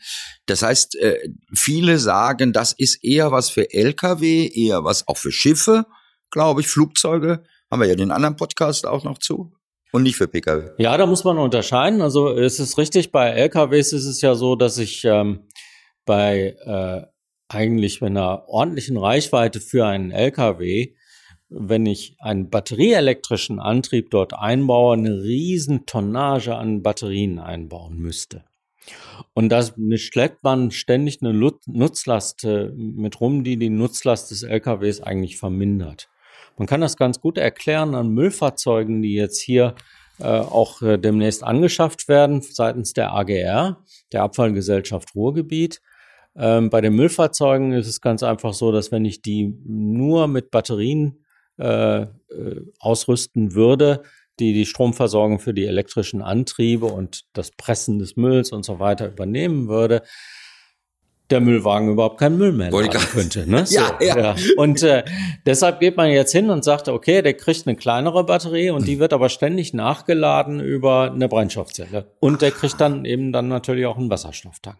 Das 0.45 0.61
heißt, 0.61 0.97
äh, 0.97 1.17
viele 1.51 1.97
sagen, 1.97 2.53
das 2.53 2.73
ist 2.73 3.03
eher 3.03 3.31
was 3.31 3.49
für 3.49 3.73
Lkw, 3.73 4.45
eher 4.53 4.83
was 4.83 5.07
auch 5.07 5.17
für 5.17 5.31
Schiffe 5.31 5.87
glaube 6.33 6.61
ich, 6.61 6.67
Flugzeuge. 6.67 7.43
Haben 7.71 7.81
wir 7.81 7.87
ja 7.87 7.95
den 7.95 8.11
anderen 8.11 8.35
Podcast 8.35 8.85
auch 8.85 9.05
noch 9.05 9.19
zu. 9.19 9.53
Und 9.93 10.03
nicht 10.03 10.17
für 10.17 10.27
Pkw. 10.27 10.71
Ja, 10.79 10.97
da 10.97 11.05
muss 11.05 11.23
man 11.23 11.37
unterscheiden. 11.37 12.01
Also 12.01 12.29
es 12.29 12.59
ist 12.59 12.77
richtig, 12.77 13.11
bei 13.11 13.29
LKWs 13.29 13.93
ist 13.93 14.05
es 14.05 14.21
ja 14.21 14.35
so, 14.35 14.55
dass 14.55 14.79
ich 14.79 15.05
ähm, 15.05 15.47
bei 16.05 16.57
äh, 16.65 17.05
eigentlich 17.47 18.01
mit 18.01 18.09
einer 18.09 18.49
ordentlichen 18.49 18.97
Reichweite 18.97 19.61
für 19.61 19.85
einen 19.85 20.09
LKW, 20.09 20.95
wenn 21.49 21.85
ich 21.85 22.15
einen 22.19 22.49
batterieelektrischen 22.49 23.59
Antrieb 23.59 24.09
dort 24.09 24.33
einbaue, 24.33 24.95
eine 24.95 25.21
riesen 25.21 25.85
Tonnage 25.85 26.55
an 26.55 26.81
Batterien 26.81 27.37
einbauen 27.37 27.97
müsste. 27.97 28.43
Und 29.35 29.49
da 29.49 29.63
schleppt 29.63 30.43
man 30.43 30.71
ständig 30.71 31.19
eine 31.21 31.33
Nutzlast 31.33 32.43
äh, 32.43 32.69
mit 32.69 33.21
rum, 33.21 33.43
die 33.43 33.57
die 33.57 33.69
Nutzlast 33.69 34.31
des 34.31 34.41
LKWs 34.41 35.01
eigentlich 35.01 35.37
vermindert. 35.37 36.09
Man 36.57 36.67
kann 36.67 36.81
das 36.81 36.97
ganz 36.97 37.19
gut 37.19 37.37
erklären 37.37 37.95
an 37.95 38.09
Müllfahrzeugen, 38.09 39.01
die 39.01 39.13
jetzt 39.13 39.41
hier 39.41 39.75
äh, 40.19 40.25
auch 40.25 40.81
äh, 40.81 40.97
demnächst 40.97 41.43
angeschafft 41.43 42.07
werden 42.07 42.41
seitens 42.41 42.93
der 42.93 43.13
AGR, 43.13 43.77
der 44.11 44.23
Abfallgesellschaft 44.23 45.15
Ruhrgebiet. 45.15 45.81
Ähm, 46.35 46.69
bei 46.69 46.81
den 46.81 46.95
Müllfahrzeugen 46.95 47.73
ist 47.73 47.87
es 47.87 48.01
ganz 48.01 48.23
einfach 48.23 48.53
so, 48.53 48.71
dass 48.71 48.91
wenn 48.91 49.05
ich 49.05 49.21
die 49.21 49.55
nur 49.65 50.27
mit 50.27 50.51
Batterien 50.51 51.23
äh, 51.59 52.01
äh, 52.01 52.07
ausrüsten 52.79 53.53
würde, 53.53 54.03
die 54.39 54.53
die 54.53 54.65
Stromversorgung 54.65 55.39
für 55.39 55.53
die 55.53 55.65
elektrischen 55.65 56.21
Antriebe 56.21 56.87
und 56.87 57.25
das 57.33 57.51
Pressen 57.51 57.99
des 57.99 58.15
Mülls 58.15 58.51
und 58.51 58.65
so 58.65 58.79
weiter 58.79 59.07
übernehmen 59.07 59.67
würde, 59.67 60.01
der 61.33 61.41
Müllwagen 61.41 61.89
überhaupt 61.89 62.19
keinen 62.19 62.37
Müll 62.37 62.53
mehr 62.53 62.71
laden 62.71 62.91
könnte. 63.11 63.49
Ne? 63.49 63.65
So, 63.65 63.75
ja, 63.79 63.97
ja. 63.99 64.17
ja. 64.17 64.35
Und 64.55 64.83
äh, 64.83 65.03
deshalb 65.45 65.79
geht 65.79 65.97
man 65.97 66.09
jetzt 66.11 66.31
hin 66.31 66.49
und 66.49 66.63
sagt, 66.63 66.87
okay, 66.87 67.21
der 67.21 67.33
kriegt 67.33 67.67
eine 67.67 67.75
kleinere 67.75 68.23
Batterie 68.23 68.69
und 68.69 68.87
die 68.87 68.99
wird 68.99 69.13
aber 69.13 69.29
ständig 69.29 69.73
nachgeladen 69.73 70.59
über 70.59 71.11
eine 71.11 71.27
Brennstoffzelle. 71.27 72.05
Und 72.19 72.41
der 72.41 72.51
kriegt 72.51 72.79
dann 72.79 73.03
eben 73.05 73.33
dann 73.33 73.47
natürlich 73.47 73.85
auch 73.85 73.97
einen 73.97 74.09
Wasserstofftank. 74.09 74.77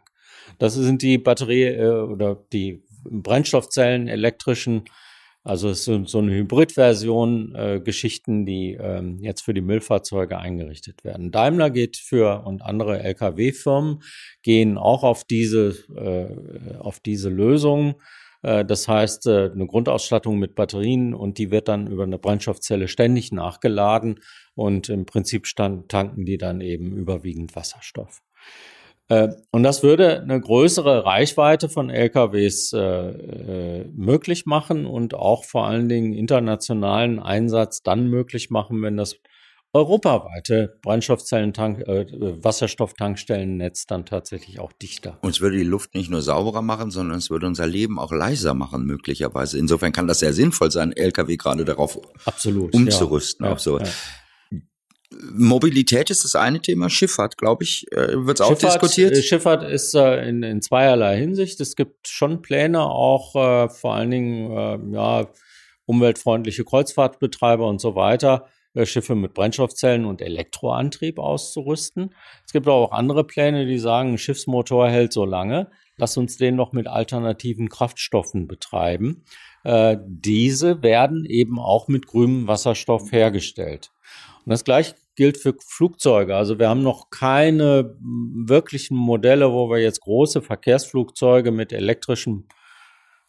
Das 0.60 0.76
sind 0.76 1.02
die 1.02 1.18
Batterie 1.18 1.64
äh, 1.64 1.90
oder 1.90 2.38
die 2.54 2.84
Brennstoffzellen 3.04 4.08
elektrischen 4.08 4.86
also 5.44 5.70
es 5.70 5.84
sind 5.84 6.10
so 6.10 6.20
eine 6.20 6.34
Hybridversion 6.34 7.54
äh, 7.56 7.82
Geschichten, 7.82 8.46
die 8.46 8.78
ähm, 8.80 9.20
jetzt 9.22 9.42
für 9.42 9.54
die 9.54 9.62
Müllfahrzeuge 9.62 10.38
eingerichtet 10.38 11.04
werden. 11.04 11.32
Daimler 11.32 11.70
geht 11.70 11.98
für 11.98 12.46
und 12.46 12.62
andere 12.62 13.00
Lkw-Firmen 13.00 14.02
gehen 14.42 14.78
auch 14.78 15.04
auf 15.04 15.26
diese 15.26 15.76
äh, 15.96 16.78
auf 16.78 17.02
diese 17.02 17.30
Lösung. 17.30 17.96
Äh, 18.42 18.64
das 18.64 18.88
heißt, 18.88 19.28
äh, 19.28 19.50
eine 19.52 19.68
Grundausstattung 19.68 20.40
mit 20.40 20.56
Batterien 20.56 21.14
und 21.14 21.38
die 21.38 21.52
wird 21.52 21.68
dann 21.68 21.88
über 21.88 22.04
eine 22.04 22.20
Brennstoffzelle 22.20 22.88
ständig 22.88 23.34
nachgeladen 23.34 24.20
und 24.56 24.88
im 24.88 25.06
Prinzip 25.06 25.48
stand, 25.48 25.90
tanken 25.90 26.26
die 26.26 26.38
dann 26.38 26.62
eben 26.62 26.96
überwiegend 26.96 27.56
Wasserstoff. 27.56 28.22
Äh, 29.10 29.30
und 29.52 29.64
das 29.64 29.84
würde 29.84 30.22
eine 30.22 30.40
größere 30.40 31.06
Reichweite 31.06 31.70
von 31.70 31.90
LKWs 31.90 32.74
äh, 32.74 32.80
äh, 32.80 33.86
möglich 33.94 34.46
machen 34.46 34.86
und 34.86 35.14
auch 35.14 35.44
vor 35.44 35.68
allen 35.68 35.90
Dingen 35.90 36.14
internationalen 36.14 37.20
Einsatz 37.20 37.84
dann 37.84 38.08
möglich 38.08 38.50
machen, 38.50 38.82
wenn 38.82 38.98
das 38.98 39.18
europaweite 39.74 40.78
Brennstoffzellentank, 40.84 41.80
äh, 41.88 42.06
Wasserstofftankstellennetz 42.44 43.88
dann 43.88 44.06
tatsächlich 44.06 44.60
auch 44.60 44.72
dichter. 44.72 45.18
Und 45.22 45.32
es 45.32 45.42
würde 45.42 45.58
die 45.58 45.64
Luft 45.64 45.96
nicht 45.96 46.12
nur 46.12 46.22
sauberer 46.22 46.62
machen, 46.62 46.92
sondern 46.92 47.18
es 47.18 47.32
würde 47.32 47.48
unser 47.48 47.66
Leben 47.66 47.98
auch 47.98 48.12
leiser 48.12 48.54
machen, 48.54 48.86
möglicherweise. 48.86 49.58
Insofern 49.58 49.92
kann 49.92 50.08
das 50.08 50.20
sehr 50.20 50.34
sinnvoll 50.34 50.70
sein, 50.70 50.92
Lkw 50.92 51.38
gerade 51.38 51.66
darauf 51.66 52.00
Absolut, 52.26 52.74
umzurüsten. 52.74 53.48
Ja, 53.48 53.54
auf 53.54 53.60
so. 53.60 53.80
Ja. 53.80 53.86
Mobilität 55.34 56.10
ist 56.10 56.24
das 56.24 56.36
eine 56.36 56.62
Thema, 56.62 56.90
Schifffahrt, 56.90 57.38
glaube 57.38 57.64
ich, 57.64 57.92
äh, 57.92 58.26
wird 58.26 58.40
es 58.40 58.42
auch 58.42 58.58
diskutiert. 58.58 59.14
Äh, 59.14 59.22
Schifffahrt 59.22 59.64
ist 59.64 59.94
äh, 59.94 60.28
in, 60.28 60.44
in 60.44 60.62
zweierlei 60.62 61.18
Hinsicht. 61.18 61.60
Es 61.60 61.76
gibt 61.76 62.08
schon 62.08 62.42
Pläne, 62.42 62.82
auch 62.82 63.36
äh, 63.36 63.70
vor 63.70 63.96
allen 63.96 64.12
Dingen 64.12 64.52
äh, 64.52 64.96
ja, 64.96 65.28
umweltfreundliche 65.86 66.64
Kreuzfahrtbetreiber 66.64 67.68
und 67.68 67.82
so 67.82 67.96
weiter, 67.96 68.48
äh, 68.74 68.86
Schiffe 68.86 69.16
mit 69.16 69.34
Brennstoffzellen 69.34 70.06
und 70.06 70.22
Elektroantrieb 70.22 71.20
auszurüsten. 71.20 72.14
Es 72.46 72.54
gibt 72.54 72.68
aber 72.68 72.76
auch 72.76 72.92
andere 72.92 73.24
Pläne, 73.24 73.66
die 73.66 73.80
sagen, 73.80 74.14
ein 74.14 74.18
Schiffsmotor 74.18 74.90
hält 74.90 75.14
so 75.14 75.26
lange, 75.26 75.70
lass 75.98 76.18
uns 76.18 76.38
den 76.38 76.56
noch 76.56 76.72
mit 76.74 76.88
alternativen 76.88 77.70
Kraftstoffen 77.70 78.48
betreiben. 78.48 79.24
Diese 79.66 80.84
werden 80.84 81.24
eben 81.24 81.58
auch 81.58 81.88
mit 81.88 82.06
grünem 82.06 82.48
Wasserstoff 82.48 83.14
hergestellt. 83.14 83.92
Und 84.46 84.50
das 84.50 84.66
gleiche 84.66 84.96
gilt 85.16 85.38
für 85.38 85.56
Flugzeuge. 85.66 86.36
Also 86.36 86.60
wir 86.60 86.70
haben 86.70 86.82
noch 86.82 87.10
keine 87.10 87.96
wirklichen 88.00 88.98
Modelle, 88.98 89.52
wo 89.52 89.70
wir 89.70 89.80
jetzt 89.80 90.02
große 90.02 90.42
Verkehrsflugzeuge 90.42 91.52
mit 91.52 91.72
elektrischen, 91.72 92.48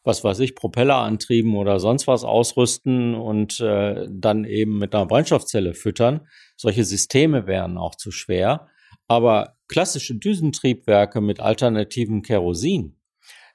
was 0.03 0.25
weiß 0.25 0.41
ich, 0.41 0.55
Propellerantrieben 0.55 1.55
oder 1.57 1.81
sonst 1.81 2.07
was 2.07 2.25
ausrüsten 2.25 3.15
und 3.15 3.61
äh, 3.61 4.07
dann 4.11 4.45
eben 4.45 4.79
mit 4.79 4.95
einer 4.95 5.07
Brennstoffzelle 5.07 5.75
füttern. 5.75 6.27
Solche 6.57 6.85
Systeme 6.85 7.47
wären 7.47 7.79
auch 7.79 7.95
zu 7.95 8.11
schwer. 8.11 8.69
Aber 9.07 9.57
klassische 9.69 10.15
Düsentriebwerke 10.15 11.21
mit 11.21 11.41
alternativen 11.41 12.23
Kerosin, 12.23 12.97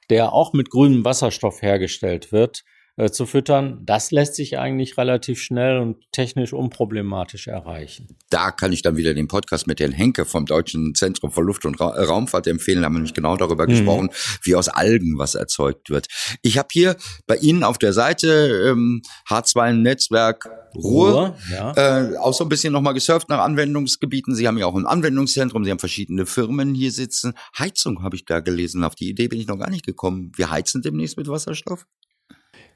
der 0.08 0.32
auch 0.32 0.52
mit 0.52 0.70
grünem 0.70 1.04
Wasserstoff 1.04 1.62
hergestellt 1.62 2.30
wird, 2.30 2.64
äh, 3.00 3.10
zu 3.10 3.24
füttern, 3.24 3.80
das 3.86 4.10
lässt 4.10 4.34
sich 4.34 4.58
eigentlich 4.58 4.98
relativ 4.98 5.40
schnell 5.40 5.78
und 5.78 5.96
technisch 6.12 6.52
unproblematisch 6.52 7.46
erreichen. 7.46 8.08
Da 8.28 8.50
kann 8.50 8.72
ich 8.72 8.82
dann 8.82 8.96
wieder 8.96 9.14
den 9.14 9.26
Podcast 9.26 9.66
mit 9.66 9.80
Herrn 9.80 9.92
Henke 9.92 10.26
vom 10.26 10.44
Deutschen 10.44 10.94
Zentrum 10.94 11.30
für 11.30 11.40
Luft- 11.40 11.64
und 11.64 11.80
Ra 11.80 11.88
Raumfahrt 11.88 12.46
empfehlen. 12.46 12.80
Da 12.80 12.86
haben 12.86 12.92
wir 12.92 12.98
nämlich 12.98 13.14
genau 13.14 13.38
darüber 13.38 13.64
mhm. 13.64 13.70
gesprochen, 13.70 14.10
wie 14.42 14.54
aus 14.54 14.68
Algen 14.68 15.16
was 15.16 15.34
erzeugt 15.34 15.88
wird. 15.88 16.08
Ich 16.42 16.58
habe 16.58 16.68
hier 16.72 16.94
bei 17.26 17.36
Ihnen 17.36 17.64
auf 17.64 17.78
der 17.78 17.94
Seite 17.94 18.66
ähm, 18.68 19.00
H2-Netzwerk 19.26 20.50
Ruhr, 20.74 21.10
Ruhr 21.10 21.36
ja. 21.50 21.72
äh, 22.12 22.16
auch 22.18 22.34
so 22.34 22.44
ein 22.44 22.50
bisschen 22.50 22.74
nochmal 22.74 22.92
gesurft 22.92 23.30
nach 23.30 23.40
Anwendungsgebieten. 23.40 24.34
Sie 24.34 24.46
haben 24.46 24.58
ja 24.58 24.66
auch 24.66 24.76
ein 24.76 24.86
Anwendungszentrum, 24.86 25.64
Sie 25.64 25.70
haben 25.70 25.78
verschiedene 25.78 26.26
Firmen 26.26 26.74
hier 26.74 26.92
sitzen. 26.92 27.32
Heizung 27.58 28.02
habe 28.02 28.16
ich 28.16 28.26
da 28.26 28.40
gelesen. 28.40 28.84
Auf 28.84 28.94
die 28.94 29.08
Idee 29.08 29.28
bin 29.28 29.40
ich 29.40 29.46
noch 29.46 29.58
gar 29.58 29.70
nicht 29.70 29.86
gekommen. 29.86 30.32
Wir 30.36 30.50
heizen 30.50 30.82
demnächst 30.82 31.16
mit 31.16 31.28
Wasserstoff? 31.28 31.86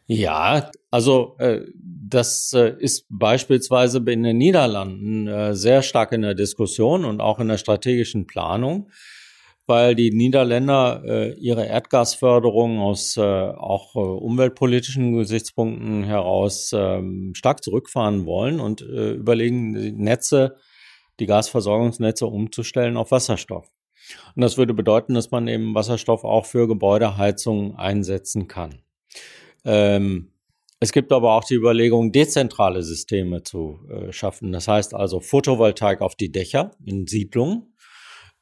Ja, 0.06 0.70
also 0.90 1.36
äh, 1.38 1.62
das 1.76 2.52
äh, 2.52 2.74
ist 2.78 3.06
beispielsweise 3.08 3.98
in 4.06 4.22
den 4.22 4.36
Niederlanden 4.36 5.26
äh, 5.26 5.54
sehr 5.54 5.82
stark 5.82 6.12
in 6.12 6.20
der 6.22 6.34
Diskussion 6.34 7.06
und 7.06 7.22
auch 7.22 7.38
in 7.38 7.48
der 7.48 7.56
strategischen 7.56 8.26
Planung, 8.26 8.90
weil 9.66 9.94
die 9.94 10.10
Niederländer 10.10 11.02
äh, 11.06 11.32
ihre 11.38 11.64
Erdgasförderung 11.64 12.80
aus 12.80 13.16
äh, 13.16 13.22
auch 13.22 13.94
äh, 13.96 13.98
umweltpolitischen 13.98 15.16
Gesichtspunkten 15.16 16.04
heraus 16.04 16.70
äh, 16.74 17.00
stark 17.32 17.64
zurückfahren 17.64 18.26
wollen 18.26 18.60
und 18.60 18.82
äh, 18.82 19.12
überlegen, 19.12 19.72
die 19.72 19.92
Netze, 19.92 20.56
die 21.18 21.26
Gasversorgungsnetze 21.26 22.26
umzustellen 22.26 22.98
auf 22.98 23.10
Wasserstoff. 23.10 23.70
Und 24.36 24.42
das 24.42 24.58
würde 24.58 24.74
bedeuten, 24.74 25.14
dass 25.14 25.30
man 25.30 25.48
eben 25.48 25.74
Wasserstoff 25.74 26.24
auch 26.24 26.44
für 26.44 26.68
Gebäudeheizung 26.68 27.76
einsetzen 27.76 28.48
kann. 28.48 28.83
Ähm, 29.64 30.30
es 30.80 30.92
gibt 30.92 31.12
aber 31.12 31.34
auch 31.34 31.44
die 31.44 31.54
Überlegung, 31.54 32.12
dezentrale 32.12 32.82
Systeme 32.82 33.42
zu 33.42 33.80
äh, 33.88 34.12
schaffen. 34.12 34.52
Das 34.52 34.68
heißt 34.68 34.94
also 34.94 35.20
Photovoltaik 35.20 36.00
auf 36.00 36.14
die 36.14 36.30
Dächer 36.30 36.72
in 36.84 37.06
Siedlungen, 37.06 37.74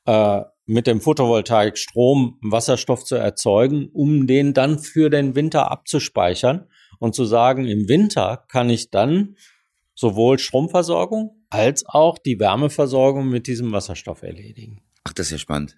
äh, 0.06 0.42
mit 0.66 0.86
dem 0.86 1.00
Photovoltaik 1.00 1.76
Strom, 1.76 2.38
Wasserstoff 2.42 3.04
zu 3.04 3.16
erzeugen, 3.16 3.88
um 3.92 4.26
den 4.26 4.54
dann 4.54 4.78
für 4.78 5.10
den 5.10 5.34
Winter 5.34 5.70
abzuspeichern 5.70 6.66
und 6.98 7.14
zu 7.14 7.24
sagen, 7.24 7.66
im 7.66 7.88
Winter 7.88 8.44
kann 8.48 8.70
ich 8.70 8.90
dann 8.90 9.36
sowohl 9.94 10.38
Stromversorgung 10.38 11.44
als 11.50 11.84
auch 11.86 12.18
die 12.18 12.40
Wärmeversorgung 12.40 13.28
mit 13.28 13.46
diesem 13.46 13.72
Wasserstoff 13.72 14.22
erledigen. 14.22 14.82
Ach, 15.04 15.12
das 15.12 15.26
ist 15.26 15.32
ja 15.32 15.38
spannend. 15.38 15.76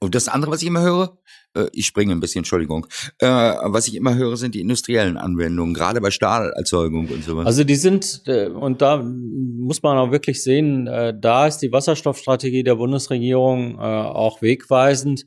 Und 0.00 0.14
das 0.14 0.28
andere, 0.28 0.50
was 0.50 0.62
ich 0.62 0.68
immer 0.68 0.82
höre, 0.82 1.18
äh, 1.54 1.66
ich 1.72 1.86
springe 1.86 2.12
ein 2.12 2.20
bisschen, 2.20 2.40
Entschuldigung, 2.40 2.86
äh, 3.18 3.26
was 3.26 3.88
ich 3.88 3.94
immer 3.94 4.14
höre, 4.14 4.36
sind 4.36 4.54
die 4.54 4.60
industriellen 4.60 5.16
Anwendungen, 5.16 5.74
gerade 5.74 6.00
bei 6.00 6.10
Stahlerzeugung 6.10 7.08
und 7.08 7.24
sowas. 7.24 7.46
Also 7.46 7.64
die 7.64 7.76
sind, 7.76 8.22
äh, 8.26 8.48
und 8.48 8.82
da 8.82 9.02
muss 9.02 9.82
man 9.82 9.96
auch 9.96 10.10
wirklich 10.10 10.42
sehen, 10.42 10.86
äh, 10.86 11.14
da 11.18 11.46
ist 11.46 11.58
die 11.58 11.72
Wasserstoffstrategie 11.72 12.64
der 12.64 12.76
Bundesregierung 12.76 13.78
äh, 13.78 13.82
auch 13.82 14.42
wegweisend. 14.42 15.26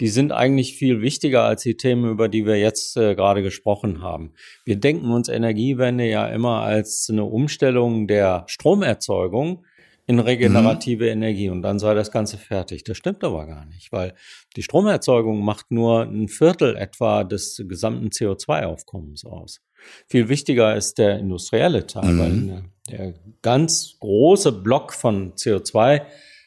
Die 0.00 0.08
sind 0.08 0.30
eigentlich 0.30 0.74
viel 0.76 1.00
wichtiger 1.00 1.42
als 1.42 1.62
die 1.62 1.76
Themen, 1.76 2.08
über 2.08 2.28
die 2.28 2.46
wir 2.46 2.56
jetzt 2.56 2.96
äh, 2.96 3.16
gerade 3.16 3.42
gesprochen 3.42 4.00
haben. 4.00 4.32
Wir 4.64 4.76
denken 4.76 5.10
uns 5.10 5.28
Energiewende 5.28 6.04
ja 6.04 6.28
immer 6.28 6.62
als 6.62 7.08
eine 7.10 7.24
Umstellung 7.24 8.06
der 8.06 8.44
Stromerzeugung 8.46 9.64
in 10.08 10.18
regenerative 10.20 11.04
mhm. 11.04 11.10
Energie 11.10 11.50
und 11.50 11.60
dann 11.60 11.78
sei 11.78 11.92
das 11.92 12.10
Ganze 12.10 12.38
fertig. 12.38 12.82
Das 12.82 12.96
stimmt 12.96 13.22
aber 13.22 13.46
gar 13.46 13.66
nicht, 13.66 13.92
weil 13.92 14.14
die 14.56 14.62
Stromerzeugung 14.62 15.44
macht 15.44 15.70
nur 15.70 16.02
ein 16.02 16.28
Viertel 16.28 16.76
etwa 16.76 17.24
des 17.24 17.62
gesamten 17.68 18.08
CO2-Aufkommens 18.08 19.26
aus. 19.26 19.60
Viel 20.08 20.30
wichtiger 20.30 20.74
ist 20.74 20.96
der 20.96 21.18
industrielle 21.18 21.86
Teil, 21.86 22.12
mhm. 22.12 22.18
weil 22.18 22.64
der 22.88 23.14
ganz 23.42 23.96
große 24.00 24.52
Block 24.52 24.94
von 24.94 25.34
CO2 25.34 26.00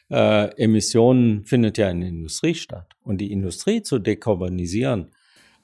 äh, 0.09 0.45
Emissionen 0.57 1.45
findet 1.45 1.77
ja 1.77 1.91
in 1.91 2.01
der 2.01 2.09
Industrie 2.09 2.55
statt. 2.55 2.91
Und 3.03 3.19
die 3.19 3.31
Industrie 3.31 3.83
zu 3.83 3.99
dekarbonisieren, 3.99 5.11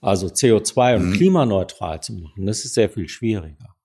also 0.02 0.28
CO2 0.28 0.98
und 0.98 1.10
mhm. 1.10 1.14
klimaneutral 1.14 2.00
zu 2.02 2.14
machen, 2.14 2.46
das 2.46 2.64
ist 2.64 2.76
sehr 2.76 2.92
viel 2.92 3.10
schwieriger. 3.10 3.76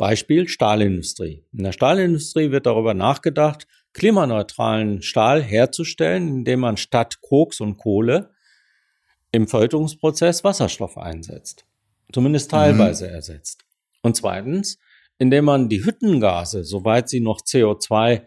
Beispiel 0.00 0.48
Stahlindustrie. 0.48 1.44
In 1.52 1.62
der 1.62 1.72
Stahlindustrie 1.72 2.50
wird 2.50 2.64
darüber 2.64 2.94
nachgedacht, 2.94 3.66
klimaneutralen 3.92 5.02
Stahl 5.02 5.42
herzustellen, 5.42 6.26
indem 6.28 6.60
man 6.60 6.78
statt 6.78 7.20
Koks 7.20 7.60
und 7.60 7.76
Kohle 7.76 8.30
im 9.30 9.46
Verhüttungsprozess 9.46 10.42
Wasserstoff 10.42 10.96
einsetzt. 10.96 11.66
Zumindest 12.14 12.50
teilweise 12.50 13.08
mhm. 13.08 13.14
ersetzt. 13.14 13.66
Und 14.00 14.16
zweitens, 14.16 14.78
indem 15.18 15.44
man 15.44 15.68
die 15.68 15.84
Hüttengase, 15.84 16.64
soweit 16.64 17.10
sie 17.10 17.20
noch 17.20 17.42
CO2 17.42 18.22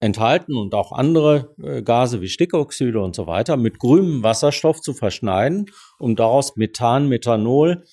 enthalten 0.00 0.56
und 0.56 0.72
auch 0.74 0.90
andere 0.90 1.54
äh, 1.62 1.82
Gase 1.82 2.22
wie 2.22 2.28
Stickoxide 2.28 2.98
und 2.98 3.14
so 3.14 3.26
weiter, 3.26 3.58
mit 3.58 3.78
grünem 3.78 4.22
Wasserstoff 4.22 4.80
zu 4.80 4.94
verschneiden, 4.94 5.66
um 5.98 6.16
daraus 6.16 6.56
Methan, 6.56 7.08
Methanol 7.10 7.84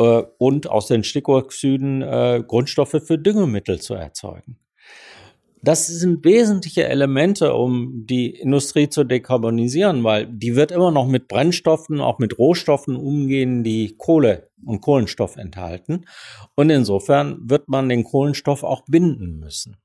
äh, 0.00 0.22
und 0.38 0.68
aus 0.68 0.86
den 0.86 1.04
Stickoxiden 1.04 2.00
äh, 2.02 2.42
Grundstoffe 2.46 2.96
für 3.04 3.18
Düngemittel 3.18 3.80
zu 3.80 3.94
erzeugen. 3.94 4.56
das 5.62 5.88
sind 5.88 6.24
wesentliche 6.24 6.88
Elemente, 6.88 7.52
um 7.52 8.06
die 8.06 8.30
Industrie 8.30 8.88
zu 8.88 9.04
dekarbonisieren, 9.04 10.02
weil 10.04 10.26
die 10.26 10.56
wird 10.56 10.72
immer 10.72 10.90
noch 10.90 11.06
mit 11.06 11.28
Brennstoffen, 11.28 12.00
auch 12.00 12.18
mit 12.18 12.38
Rohstoffen 12.38 12.96
umgehen, 12.96 13.62
die 13.62 13.94
Kohle 13.98 14.48
und 14.64 14.80
Kohlenstoff 14.80 15.36
enthalten. 15.36 16.06
Und 16.54 16.70
insofern 16.70 17.38
wird 17.42 17.68
man 17.68 17.90
den 17.90 18.04
Kohlenstoff 18.04 18.64
auch 18.64 18.84
binden 18.86 19.38
müssen. 19.38 19.76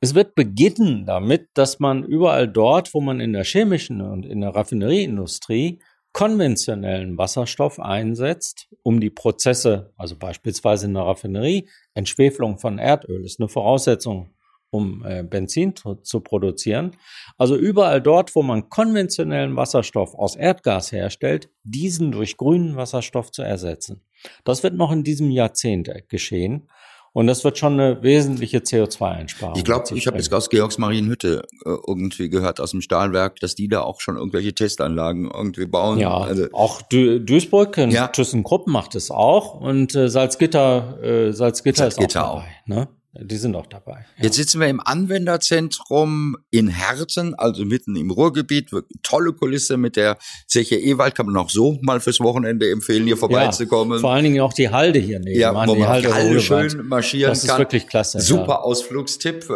Es 0.00 0.16
wird 0.16 0.34
beginnen 0.34 1.06
damit, 1.06 1.50
dass 1.54 1.78
man 1.78 2.02
überall 2.02 2.48
dort, 2.48 2.92
wo 2.92 3.00
man 3.00 3.20
in 3.20 3.32
der 3.32 3.44
chemischen 3.44 4.00
und 4.00 4.26
in 4.26 4.40
der 4.40 4.56
Raffinerieindustrie 4.56 5.78
konventionellen 6.16 7.18
Wasserstoff 7.18 7.78
einsetzt, 7.78 8.68
um 8.82 9.00
die 9.00 9.10
Prozesse, 9.10 9.92
also 9.98 10.16
beispielsweise 10.16 10.86
in 10.86 10.94
der 10.94 11.02
Raffinerie, 11.02 11.68
Entschwefelung 11.92 12.56
von 12.56 12.78
Erdöl 12.78 13.22
ist 13.22 13.38
eine 13.38 13.50
Voraussetzung 13.50 14.30
um 14.70 15.04
äh, 15.04 15.22
Benzin 15.22 15.76
zu, 15.76 15.96
zu, 15.96 16.20
produzieren. 16.20 16.96
Also 17.36 17.54
überall 17.54 18.00
dort, 18.00 18.34
wo 18.34 18.42
man 18.42 18.70
konventionellen 18.70 19.56
Wasserstoff 19.56 20.14
aus 20.14 20.36
Erdgas 20.36 20.90
herstellt, 20.90 21.50
diesen 21.64 22.12
durch 22.12 22.38
grünen 22.38 22.76
Wasserstoff 22.76 23.30
zu 23.30 23.42
ersetzen. 23.42 24.00
Das 24.44 24.62
wird 24.62 24.74
noch 24.74 24.92
in 24.92 25.04
diesem 25.04 25.30
Jahrzehnt 25.30 25.90
geschehen. 26.08 26.68
Und 27.16 27.28
das 27.28 27.44
wird 27.44 27.56
schon 27.56 27.80
eine 27.80 28.02
wesentliche 28.02 28.58
CO2-Einsparung. 28.58 29.56
Ich 29.56 29.64
glaube, 29.64 29.84
ich 29.94 30.06
habe 30.06 30.18
jetzt 30.18 30.34
aus 30.34 30.50
Georgsmarienhütte 30.50 31.46
äh, 31.64 31.70
irgendwie 31.86 32.28
gehört 32.28 32.60
aus 32.60 32.72
dem 32.72 32.82
Stahlwerk, 32.82 33.40
dass 33.40 33.54
die 33.54 33.68
da 33.68 33.80
auch 33.80 34.02
schon 34.02 34.18
irgendwelche 34.18 34.52
Testanlagen 34.52 35.30
irgendwie 35.32 35.64
bauen. 35.64 35.98
Ja, 35.98 36.14
also, 36.14 36.48
auch 36.52 36.82
Du 36.82 37.18
Duisburg, 37.18 37.78
ja. 37.78 38.08
ThyssenKrupp 38.08 38.66
macht 38.66 38.94
es 38.96 39.10
auch 39.10 39.58
und 39.58 39.94
äh, 39.94 40.10
Salzgitter, 40.10 41.02
äh, 41.02 41.32
Salzgitter, 41.32 41.84
Salzgitter 41.84 41.88
ist 41.88 42.16
auch 42.18 42.22
dabei. 42.22 42.28
Auch. 42.28 42.66
Ne? 42.66 42.88
Die 43.20 43.36
sind 43.36 43.54
auch 43.56 43.66
dabei. 43.66 44.06
Ja. 44.18 44.24
Jetzt 44.24 44.36
sitzen 44.36 44.60
wir 44.60 44.68
im 44.68 44.80
Anwenderzentrum 44.80 46.36
in 46.50 46.68
Herten, 46.68 47.34
also 47.34 47.64
mitten 47.64 47.96
im 47.96 48.10
Ruhrgebiet. 48.10 48.70
Tolle 49.02 49.32
Kulisse 49.32 49.76
mit 49.76 49.96
der 49.96 50.18
Zeche 50.46 50.76
Ewald. 50.76 51.14
Kann 51.14 51.26
man 51.26 51.36
auch 51.36 51.50
so 51.50 51.78
mal 51.82 52.00
fürs 52.00 52.20
Wochenende 52.20 52.70
empfehlen, 52.70 53.04
hier 53.04 53.16
vorbeizukommen. 53.16 53.98
Ja, 53.98 54.00
vor 54.00 54.10
allen 54.12 54.24
Dingen 54.24 54.40
auch 54.40 54.52
die 54.52 54.68
Halde 54.68 54.98
hier 54.98 55.18
nehmen. 55.18 55.38
Ja, 55.38 55.50
wo 55.50 55.54
man 55.54 55.74
die 55.74 55.86
Halde, 55.86 56.14
Halde 56.14 56.40
schön 56.40 56.86
marschieren 56.86 57.30
das 57.30 57.40
kann. 57.40 57.48
Das 57.48 57.54
ist 57.54 57.58
wirklich 57.58 57.86
klasse. 57.86 58.20
Super 58.20 58.46
ja. 58.46 58.60
Ausflugstipp. 58.60 59.48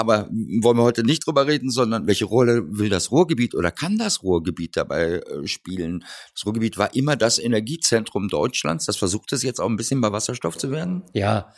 Aber 0.00 0.28
wollen 0.30 0.78
wir 0.78 0.82
heute 0.82 1.04
nicht 1.04 1.26
drüber 1.26 1.46
reden, 1.46 1.70
sondern 1.70 2.06
welche 2.06 2.24
Rolle 2.24 2.64
will 2.66 2.88
das 2.88 3.10
Ruhrgebiet 3.10 3.54
oder 3.54 3.70
kann 3.70 3.98
das 3.98 4.22
Ruhrgebiet 4.22 4.76
dabei 4.76 5.20
äh, 5.20 5.46
spielen? 5.46 6.04
Das 6.34 6.46
Ruhrgebiet 6.46 6.78
war 6.78 6.94
immer 6.94 7.16
das 7.16 7.38
Energiezentrum 7.38 8.28
Deutschlands. 8.28 8.86
Das 8.86 8.96
versucht 8.96 9.32
es 9.32 9.42
jetzt 9.42 9.60
auch 9.60 9.68
ein 9.68 9.76
bisschen 9.76 10.00
bei 10.00 10.10
Wasserstoff 10.10 10.56
zu 10.56 10.70
werden? 10.70 11.02
Ja, 11.12 11.52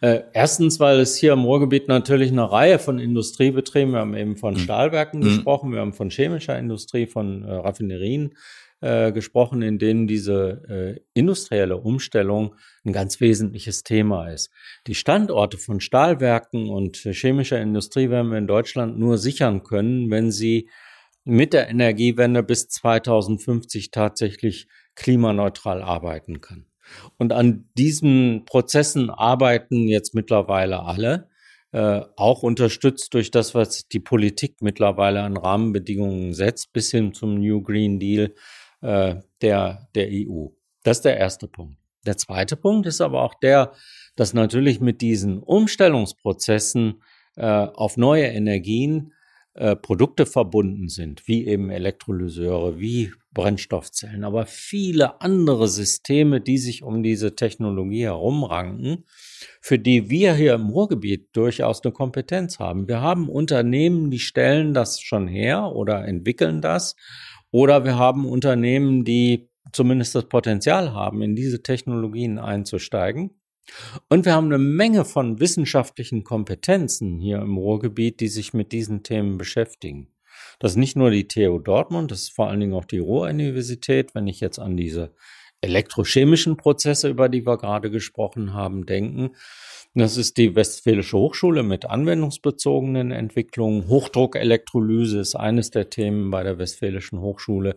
äh, 0.00 0.20
erstens, 0.32 0.78
weil 0.78 1.00
es 1.00 1.16
hier 1.16 1.32
im 1.32 1.40
Ruhrgebiet 1.40 1.88
natürlich 1.88 2.30
eine 2.30 2.50
Reihe 2.50 2.78
von 2.78 3.00
Industriebetrieben, 3.00 3.92
wir 3.92 4.00
haben 4.00 4.14
eben 4.14 4.36
von 4.36 4.54
mhm. 4.54 4.58
Stahlwerken 4.58 5.20
mhm. 5.20 5.24
gesprochen, 5.24 5.72
wir 5.72 5.80
haben 5.80 5.92
von 5.92 6.10
chemischer 6.10 6.56
Industrie, 6.56 7.06
von 7.06 7.42
äh, 7.42 7.52
Raffinerien 7.52 8.34
äh, 8.80 9.12
gesprochen, 9.12 9.62
in 9.62 9.78
denen 9.78 10.06
diese 10.06 10.62
äh, 10.96 11.00
industrielle 11.12 11.76
Umstellung 11.76 12.54
ein 12.84 12.92
ganz 12.92 13.20
wesentliches 13.20 13.82
Thema 13.82 14.28
ist. 14.28 14.50
Die 14.86 14.94
Standorte 14.94 15.58
von 15.58 15.80
Stahlwerken 15.80 16.68
und 16.68 16.96
chemischer 16.96 17.60
Industrie 17.60 18.10
werden 18.10 18.30
wir 18.30 18.38
in 18.38 18.46
Deutschland 18.46 18.98
nur 18.98 19.18
sichern 19.18 19.62
können, 19.62 20.10
wenn 20.10 20.30
sie 20.30 20.68
mit 21.24 21.52
der 21.52 21.68
Energiewende 21.68 22.42
bis 22.42 22.68
2050 22.68 23.90
tatsächlich 23.90 24.66
klimaneutral 24.94 25.82
arbeiten 25.82 26.40
kann. 26.40 26.66
Und 27.18 27.32
an 27.32 27.68
diesen 27.76 28.44
Prozessen 28.46 29.10
arbeiten 29.10 29.88
jetzt 29.88 30.14
mittlerweile 30.14 30.80
alle, 30.82 31.28
äh, 31.72 32.00
auch 32.16 32.42
unterstützt 32.42 33.14
durch 33.14 33.30
das, 33.30 33.54
was 33.54 33.86
die 33.86 34.00
Politik 34.00 34.56
mittlerweile 34.60 35.22
an 35.22 35.36
Rahmenbedingungen 35.36 36.34
setzt, 36.34 36.72
bis 36.72 36.90
hin 36.90 37.14
zum 37.14 37.34
New 37.38 37.62
Green 37.62 38.00
Deal, 38.00 38.34
äh, 38.80 39.16
der, 39.42 39.88
der 39.94 40.08
EU. 40.10 40.48
Das 40.82 40.98
ist 40.98 41.04
der 41.04 41.16
erste 41.16 41.48
Punkt. 41.48 41.76
Der 42.06 42.16
zweite 42.16 42.56
Punkt 42.56 42.86
ist 42.86 43.00
aber 43.00 43.22
auch 43.22 43.34
der, 43.34 43.72
dass 44.16 44.32
natürlich 44.32 44.80
mit 44.80 45.00
diesen 45.02 45.42
Umstellungsprozessen 45.42 47.02
äh, 47.36 47.46
auf 47.46 47.96
neue 47.96 48.26
Energien 48.26 49.12
äh, 49.54 49.76
Produkte 49.76 50.26
verbunden 50.26 50.88
sind, 50.88 51.26
wie 51.28 51.46
eben 51.46 51.70
Elektrolyseure, 51.70 52.78
wie 52.78 53.12
Brennstoffzellen, 53.32 54.24
aber 54.24 54.46
viele 54.46 55.20
andere 55.20 55.68
Systeme, 55.68 56.40
die 56.40 56.58
sich 56.58 56.82
um 56.82 57.02
diese 57.02 57.36
Technologie 57.36 58.04
herumranken, 58.04 59.04
für 59.60 59.78
die 59.78 60.10
wir 60.10 60.34
hier 60.34 60.54
im 60.54 60.68
Ruhrgebiet 60.68 61.28
durchaus 61.32 61.84
eine 61.84 61.92
Kompetenz 61.92 62.58
haben. 62.58 62.88
Wir 62.88 63.00
haben 63.00 63.28
Unternehmen, 63.28 64.10
die 64.10 64.18
stellen 64.18 64.74
das 64.74 65.00
schon 65.00 65.28
her 65.28 65.72
oder 65.72 66.04
entwickeln 66.06 66.60
das 66.60 66.96
oder 67.50 67.84
wir 67.84 67.96
haben 67.96 68.26
Unternehmen, 68.26 69.04
die 69.04 69.48
zumindest 69.72 70.14
das 70.14 70.28
Potenzial 70.28 70.92
haben, 70.92 71.22
in 71.22 71.36
diese 71.36 71.62
Technologien 71.62 72.38
einzusteigen. 72.38 73.30
Und 74.08 74.24
wir 74.24 74.34
haben 74.34 74.46
eine 74.46 74.58
Menge 74.58 75.04
von 75.04 75.38
wissenschaftlichen 75.38 76.24
Kompetenzen 76.24 77.18
hier 77.18 77.38
im 77.38 77.56
Ruhrgebiet, 77.56 78.20
die 78.20 78.28
sich 78.28 78.52
mit 78.52 78.72
diesen 78.72 79.02
Themen 79.02 79.38
beschäftigen. 79.38 80.08
Das 80.58 80.72
ist 80.72 80.76
nicht 80.76 80.96
nur 80.96 81.10
die 81.10 81.28
TU 81.28 81.58
Dortmund, 81.58 82.10
das 82.10 82.22
ist 82.22 82.34
vor 82.34 82.48
allen 82.48 82.60
Dingen 82.60 82.74
auch 82.74 82.84
die 82.84 82.98
Ruhr-Universität. 82.98 84.14
Wenn 84.14 84.26
ich 84.26 84.40
jetzt 84.40 84.58
an 84.58 84.76
diese 84.76 85.14
elektrochemischen 85.60 86.56
Prozesse, 86.56 87.08
über 87.08 87.28
die 87.28 87.46
wir 87.46 87.58
gerade 87.58 87.90
gesprochen 87.90 88.54
haben, 88.54 88.86
denken, 88.86 89.32
das 89.94 90.16
ist 90.16 90.36
die 90.36 90.54
Westfälische 90.54 91.18
Hochschule 91.18 91.64
mit 91.64 91.84
anwendungsbezogenen 91.84 93.10
Entwicklungen. 93.10 93.88
Hochdruckelektrolyse 93.88 95.18
ist 95.18 95.34
eines 95.34 95.70
der 95.70 95.90
Themen 95.90 96.30
bei 96.30 96.44
der 96.44 96.58
Westfälischen 96.58 97.20
Hochschule. 97.20 97.76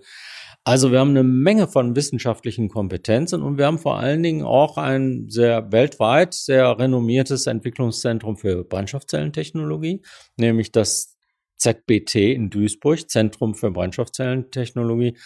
Also 0.63 0.91
wir 0.91 1.00
haben 1.00 1.10
eine 1.10 1.24
Menge 1.24 1.67
von 1.67 1.96
wissenschaftlichen 1.96 2.69
Kompetenzen 2.69 3.41
und 3.41 3.58
wir 3.58 3.65
haben 3.65 3.80
vor 3.80 3.98
allen 3.98 4.22
Dingen 4.22 4.43
auch 4.43 4.78
ein 4.78 5.28
sehr 5.30 5.72
weltweit 5.72 6.36
sehr 6.36 6.78
renommiertes 6.78 7.48
Entwicklungszentrum 7.48 8.38
für 8.38 8.63
Brennstoffzellentechnologie, 8.63 10.04
nämlich 10.38 10.72
das 10.72 11.17
ZBT 11.58 12.15
in 12.15 12.52
Duisburg, 12.52 13.10
Zentrum 13.10 13.56
für 13.56 13.72
Brennstoffzellentechnologie, 13.72 15.17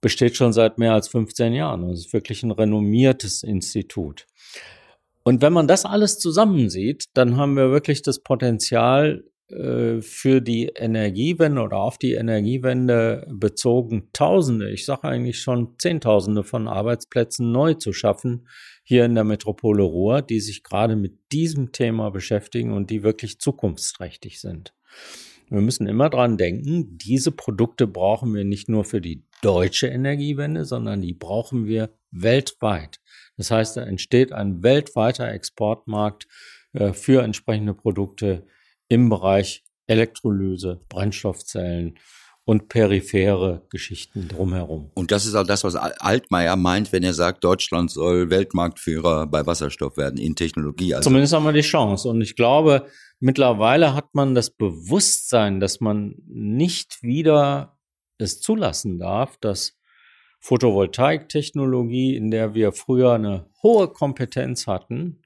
besteht 0.00 0.36
schon 0.36 0.52
seit 0.52 0.78
mehr 0.78 0.92
als 0.92 1.08
15 1.08 1.52
Jahren. 1.52 1.90
Es 1.90 2.06
ist 2.06 2.12
wirklich 2.12 2.42
ein 2.42 2.50
renommiertes 2.50 3.42
Institut. 3.42 4.26
Und 5.22 5.42
wenn 5.42 5.52
man 5.52 5.66
das 5.66 5.84
alles 5.84 6.18
zusammensieht, 6.18 7.06
dann 7.14 7.36
haben 7.36 7.56
wir 7.56 7.70
wirklich 7.70 8.02
das 8.02 8.20
Potenzial 8.22 9.24
äh, 9.48 10.00
für 10.00 10.40
die 10.40 10.66
Energiewende 10.74 11.62
oder 11.62 11.78
auf 11.78 11.98
die 11.98 12.14
Energiewende 12.14 13.26
bezogen 13.30 14.08
Tausende, 14.12 14.70
ich 14.70 14.84
sage 14.84 15.04
eigentlich 15.04 15.40
schon 15.40 15.74
Zehntausende 15.78 16.42
von 16.42 16.66
Arbeitsplätzen 16.66 17.52
neu 17.52 17.74
zu 17.74 17.92
schaffen 17.92 18.48
hier 18.82 19.04
in 19.04 19.14
der 19.14 19.24
Metropole 19.24 19.84
Ruhr, 19.84 20.22
die 20.22 20.40
sich 20.40 20.62
gerade 20.64 20.96
mit 20.96 21.32
diesem 21.32 21.72
Thema 21.72 22.10
beschäftigen 22.10 22.72
und 22.72 22.90
die 22.90 23.02
wirklich 23.04 23.38
zukunftsträchtig 23.38 24.40
sind. 24.40 24.74
Wir 25.48 25.60
müssen 25.60 25.86
immer 25.86 26.10
dran 26.10 26.36
denken, 26.36 26.98
diese 26.98 27.30
Produkte 27.30 27.86
brauchen 27.86 28.34
wir 28.34 28.44
nicht 28.44 28.68
nur 28.68 28.84
für 28.84 29.00
die 29.00 29.24
deutsche 29.42 29.86
Energiewende, 29.86 30.64
sondern 30.64 31.00
die 31.00 31.14
brauchen 31.14 31.66
wir 31.66 31.90
weltweit. 32.10 33.00
Das 33.36 33.50
heißt, 33.50 33.76
da 33.76 33.82
entsteht 33.82 34.32
ein 34.32 34.62
weltweiter 34.62 35.30
Exportmarkt 35.30 36.26
äh, 36.72 36.92
für 36.92 37.22
entsprechende 37.22 37.74
Produkte 37.74 38.46
im 38.88 39.08
Bereich 39.08 39.64
Elektrolyse, 39.86 40.80
Brennstoffzellen 40.88 41.98
und 42.44 42.68
periphere 42.68 43.66
Geschichten 43.70 44.28
drumherum. 44.28 44.90
Und 44.94 45.10
das 45.10 45.26
ist 45.26 45.34
auch 45.34 45.46
das, 45.46 45.64
was 45.64 45.74
Altmaier 45.74 46.54
meint, 46.54 46.92
wenn 46.92 47.02
er 47.02 47.12
sagt, 47.12 47.42
Deutschland 47.42 47.90
soll 47.90 48.30
Weltmarktführer 48.30 49.26
bei 49.26 49.44
Wasserstoff 49.44 49.96
werden 49.96 50.16
in 50.16 50.36
Technologie. 50.36 50.94
Also 50.94 51.10
Zumindest 51.10 51.32
haben 51.32 51.44
wir 51.44 51.52
die 51.52 51.60
Chance. 51.62 52.08
Und 52.08 52.20
ich 52.20 52.36
glaube, 52.36 52.86
mittlerweile 53.20 53.94
hat 53.94 54.14
man 54.14 54.34
das 54.34 54.50
Bewusstsein, 54.50 55.60
dass 55.60 55.80
man 55.80 56.16
nicht 56.26 57.02
wieder 57.02 57.78
es 58.18 58.40
zulassen 58.40 58.98
darf, 58.98 59.36
dass 59.38 59.78
Photovoltaiktechnologie, 60.40 62.16
in 62.16 62.30
der 62.30 62.54
wir 62.54 62.72
früher 62.72 63.12
eine 63.12 63.50
hohe 63.62 63.88
Kompetenz 63.88 64.66
hatten 64.66 65.22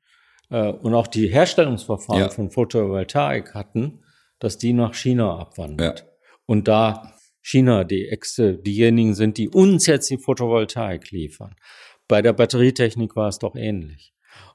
äh, 0.48 0.70
und 0.70 0.94
auch 0.94 1.07
die 1.07 1.29
Herstellungsverfahren 1.29 2.22
ja. 2.22 2.29
von 2.31 2.50
Photovoltaik 2.50 3.55
hatten, 3.55 4.03
dass 4.38 4.59
die 4.59 4.72
nach 4.72 4.94
China 4.94 5.38
abwandert. 5.38 6.00
Ja. 6.00 6.07
Und 6.46 6.68
da 6.68 7.14
China 7.42 7.85
die 7.85 8.09
Äxte, 8.09 8.59
diejenigen 8.59 9.14
sind, 9.14 9.38
die 9.38 9.48
uns 9.48 9.87
jetzt 9.87 10.11
die 10.11 10.18
Photovoltaik 10.18 11.11
liefern. 11.11 11.55
Bei 12.09 12.22
der 12.22 12.33
Batterietechnik 12.33 13.16
war 13.16 13.29
es 13.29 13.38
doch 13.38 13.57
ähnlich. 13.57 14.12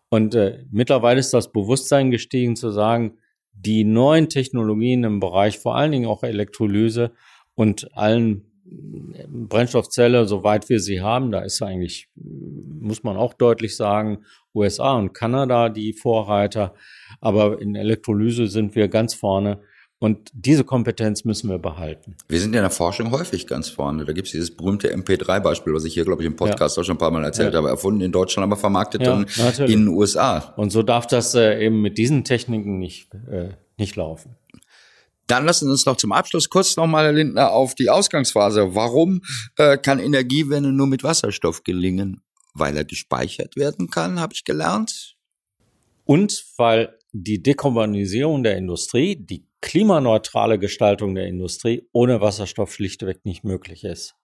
Und 0.09 0.35
äh, 0.35 0.65
mittlerweile 0.71 1.19
ist 1.19 1.33
das 1.33 1.51
Bewusstsein 1.51 2.11
gestiegen 2.11 2.55
zu 2.55 2.69
sagen, 2.69 3.17
die 3.55 3.83
neuen 3.83 4.29
Technologien 4.29 5.03
im 5.03 5.19
Bereich 5.19 5.59
vor 5.59 5.75
allen 5.75 5.91
Dingen 5.91 6.07
auch 6.07 6.23
Elektrolyse 6.23 7.11
und 7.55 7.89
allen 7.97 8.45
Brennstoffzelle, 8.67 10.25
soweit 10.25 10.69
wir 10.69 10.79
sie 10.79 11.01
haben, 11.01 11.31
da 11.31 11.41
ist 11.41 11.61
eigentlich, 11.61 12.09
muss 12.15 13.03
man 13.03 13.15
auch 13.15 13.33
deutlich 13.33 13.75
sagen, 13.75 14.25
USA 14.55 14.93
und 14.93 15.13
Kanada 15.13 15.69
die 15.69 15.93
Vorreiter. 15.93 16.73
Aber 17.21 17.61
in 17.61 17.75
Elektrolyse 17.75 18.47
sind 18.47 18.75
wir 18.75 18.87
ganz 18.87 19.13
vorne. 19.13 19.61
Und 20.05 20.29
diese 20.33 20.63
Kompetenz 20.63 21.25
müssen 21.25 21.49
wir 21.49 21.57
behalten. 21.57 22.15
Wir 22.27 22.39
sind 22.39 22.55
in 22.55 22.61
der 22.61 22.69
Forschung 22.69 23.09
häufig 23.09 23.47
ganz 23.47 23.69
vorne. 23.69 24.05
Da 24.05 24.13
gibt 24.13 24.27
es 24.27 24.33
dieses 24.33 24.55
berühmte 24.55 24.95
MP3-Beispiel, 24.95 25.73
was 25.73 25.83
ich 25.83 25.95
hier, 25.95 26.05
glaube 26.05 26.21
ich, 26.21 26.27
im 26.27 26.35
Podcast 26.35 26.77
ja. 26.77 26.81
auch 26.81 26.85
schon 26.85 26.93
ein 26.93 26.99
paar 26.99 27.09
Mal 27.09 27.23
erzählt 27.23 27.53
ja. 27.53 27.57
habe, 27.57 27.69
erfunden 27.69 28.01
in 28.01 28.11
Deutschland, 28.11 28.43
aber 28.43 28.55
vermarktet 28.55 29.01
ja, 29.01 29.07
dann 29.07 29.25
natürlich. 29.35 29.73
in 29.73 29.85
den 29.85 29.87
USA. 29.87 30.53
Und 30.57 30.69
so 30.69 30.83
darf 30.83 31.07
das 31.07 31.33
äh, 31.33 31.65
eben 31.65 31.81
mit 31.81 31.97
diesen 31.97 32.23
Techniken 32.23 32.77
nicht, 32.77 33.15
äh, 33.31 33.49
nicht 33.77 33.95
laufen. 33.95 34.35
Dann 35.25 35.43
lassen 35.43 35.65
Sie 35.65 35.71
uns 35.71 35.87
noch 35.87 35.97
zum 35.97 36.11
Abschluss 36.11 36.51
kurz 36.51 36.77
nochmal, 36.77 37.05
Herr 37.05 37.13
Lindner, 37.13 37.51
auf 37.51 37.73
die 37.73 37.89
Ausgangsphase. 37.89 38.75
Warum 38.75 39.23
äh, 39.57 39.75
kann 39.79 39.97
Energiewende 39.97 40.71
nur 40.71 40.85
mit 40.85 41.01
Wasserstoff 41.01 41.63
gelingen? 41.63 42.21
Weil 42.53 42.77
er 42.77 42.85
gespeichert 42.85 43.55
werden 43.55 43.89
kann, 43.89 44.19
habe 44.19 44.35
ich 44.35 44.43
gelernt. 44.43 45.15
Und 46.03 46.45
weil 46.57 46.95
die 47.11 47.41
Dekarbonisierung 47.41 48.43
der 48.43 48.55
Industrie, 48.55 49.15
die 49.15 49.47
klimaneutrale 49.65 50.59
Gestaltung 50.59 51.15
der 51.15 51.25
Industrie 51.25 51.89
ohne 51.91 52.21
Wasserstoff 52.21 52.71
schlichtweg 52.71 53.25
nicht 53.25 53.43
möglich 53.43 53.83
ist. 53.83 54.15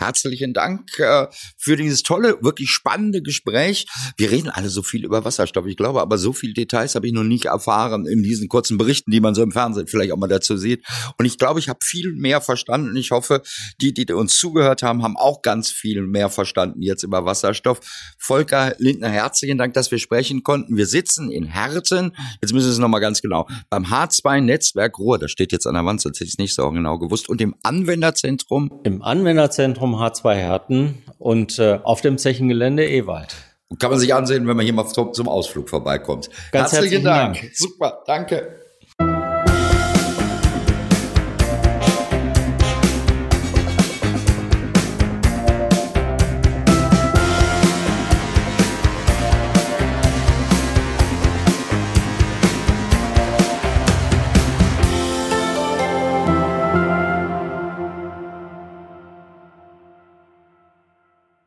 Herzlichen 0.00 0.54
Dank 0.54 0.98
äh, 0.98 1.26
für 1.58 1.76
dieses 1.76 2.02
tolle, 2.02 2.38
wirklich 2.40 2.70
spannende 2.70 3.20
Gespräch. 3.20 3.86
Wir 4.16 4.30
reden 4.30 4.48
alle 4.48 4.70
so 4.70 4.82
viel 4.82 5.04
über 5.04 5.26
Wasserstoff. 5.26 5.66
Ich 5.66 5.76
glaube, 5.76 6.00
aber 6.00 6.16
so 6.16 6.32
viele 6.32 6.54
Details 6.54 6.94
habe 6.94 7.06
ich 7.06 7.12
noch 7.12 7.22
nicht 7.22 7.44
erfahren 7.44 8.06
in 8.06 8.22
diesen 8.22 8.48
kurzen 8.48 8.78
Berichten, 8.78 9.10
die 9.10 9.20
man 9.20 9.34
so 9.34 9.42
im 9.42 9.52
Fernsehen 9.52 9.88
vielleicht 9.88 10.12
auch 10.12 10.16
mal 10.16 10.26
dazu 10.26 10.56
sieht. 10.56 10.86
Und 11.18 11.26
ich 11.26 11.36
glaube, 11.36 11.60
ich 11.60 11.68
habe 11.68 11.80
viel 11.82 12.14
mehr 12.14 12.40
verstanden. 12.40 12.96
Ich 12.96 13.10
hoffe, 13.10 13.42
die, 13.82 13.92
die 13.92 14.10
uns 14.14 14.38
zugehört 14.38 14.82
haben, 14.82 15.02
haben 15.02 15.18
auch 15.18 15.42
ganz 15.42 15.70
viel 15.70 16.00
mehr 16.06 16.30
verstanden 16.30 16.80
jetzt 16.80 17.02
über 17.02 17.26
Wasserstoff. 17.26 17.80
Volker 18.16 18.74
Lindner, 18.78 19.10
herzlichen 19.10 19.58
Dank, 19.58 19.74
dass 19.74 19.90
wir 19.90 19.98
sprechen 19.98 20.42
konnten. 20.42 20.78
Wir 20.78 20.86
sitzen 20.86 21.30
in 21.30 21.44
Herten. 21.44 22.16
Jetzt 22.40 22.54
müssen 22.54 22.68
Sie 22.68 22.72
es 22.72 22.78
nochmal 22.78 23.02
ganz 23.02 23.20
genau. 23.20 23.46
Beim 23.68 23.84
H2 23.84 24.40
Netzwerk 24.40 24.98
Ruhr, 24.98 25.18
das 25.18 25.30
steht 25.30 25.52
jetzt 25.52 25.66
an 25.66 25.74
der 25.74 25.84
Wand, 25.84 26.00
sonst 26.00 26.20
hätte 26.20 26.24
ich 26.24 26.32
es 26.32 26.38
nicht 26.38 26.54
so 26.54 26.70
genau 26.70 26.98
gewusst. 26.98 27.28
Und 27.28 27.42
im 27.42 27.54
Anwenderzentrum? 27.62 28.70
Im 28.82 29.02
Anwenderzentrum 29.02 29.89
vom 29.90 30.00
H2 30.00 30.34
Herten 30.34 31.02
und 31.18 31.58
äh, 31.58 31.80
auf 31.82 32.00
dem 32.00 32.18
Zechengelände 32.18 32.88
Ewald. 32.88 33.34
Kann 33.78 33.90
man 33.90 34.00
sich 34.00 34.14
ansehen, 34.14 34.48
wenn 34.48 34.56
man 34.56 34.64
hier 34.64 34.74
mal 34.74 34.86
zum, 34.86 35.12
zum 35.12 35.28
Ausflug 35.28 35.68
vorbeikommt. 35.68 36.28
Ganz 36.50 36.72
herzlichen, 36.72 37.02
herzlichen 37.02 37.04
Dank. 37.04 37.40
Dank. 37.40 37.50
Super, 37.54 38.02
danke. 38.06 38.59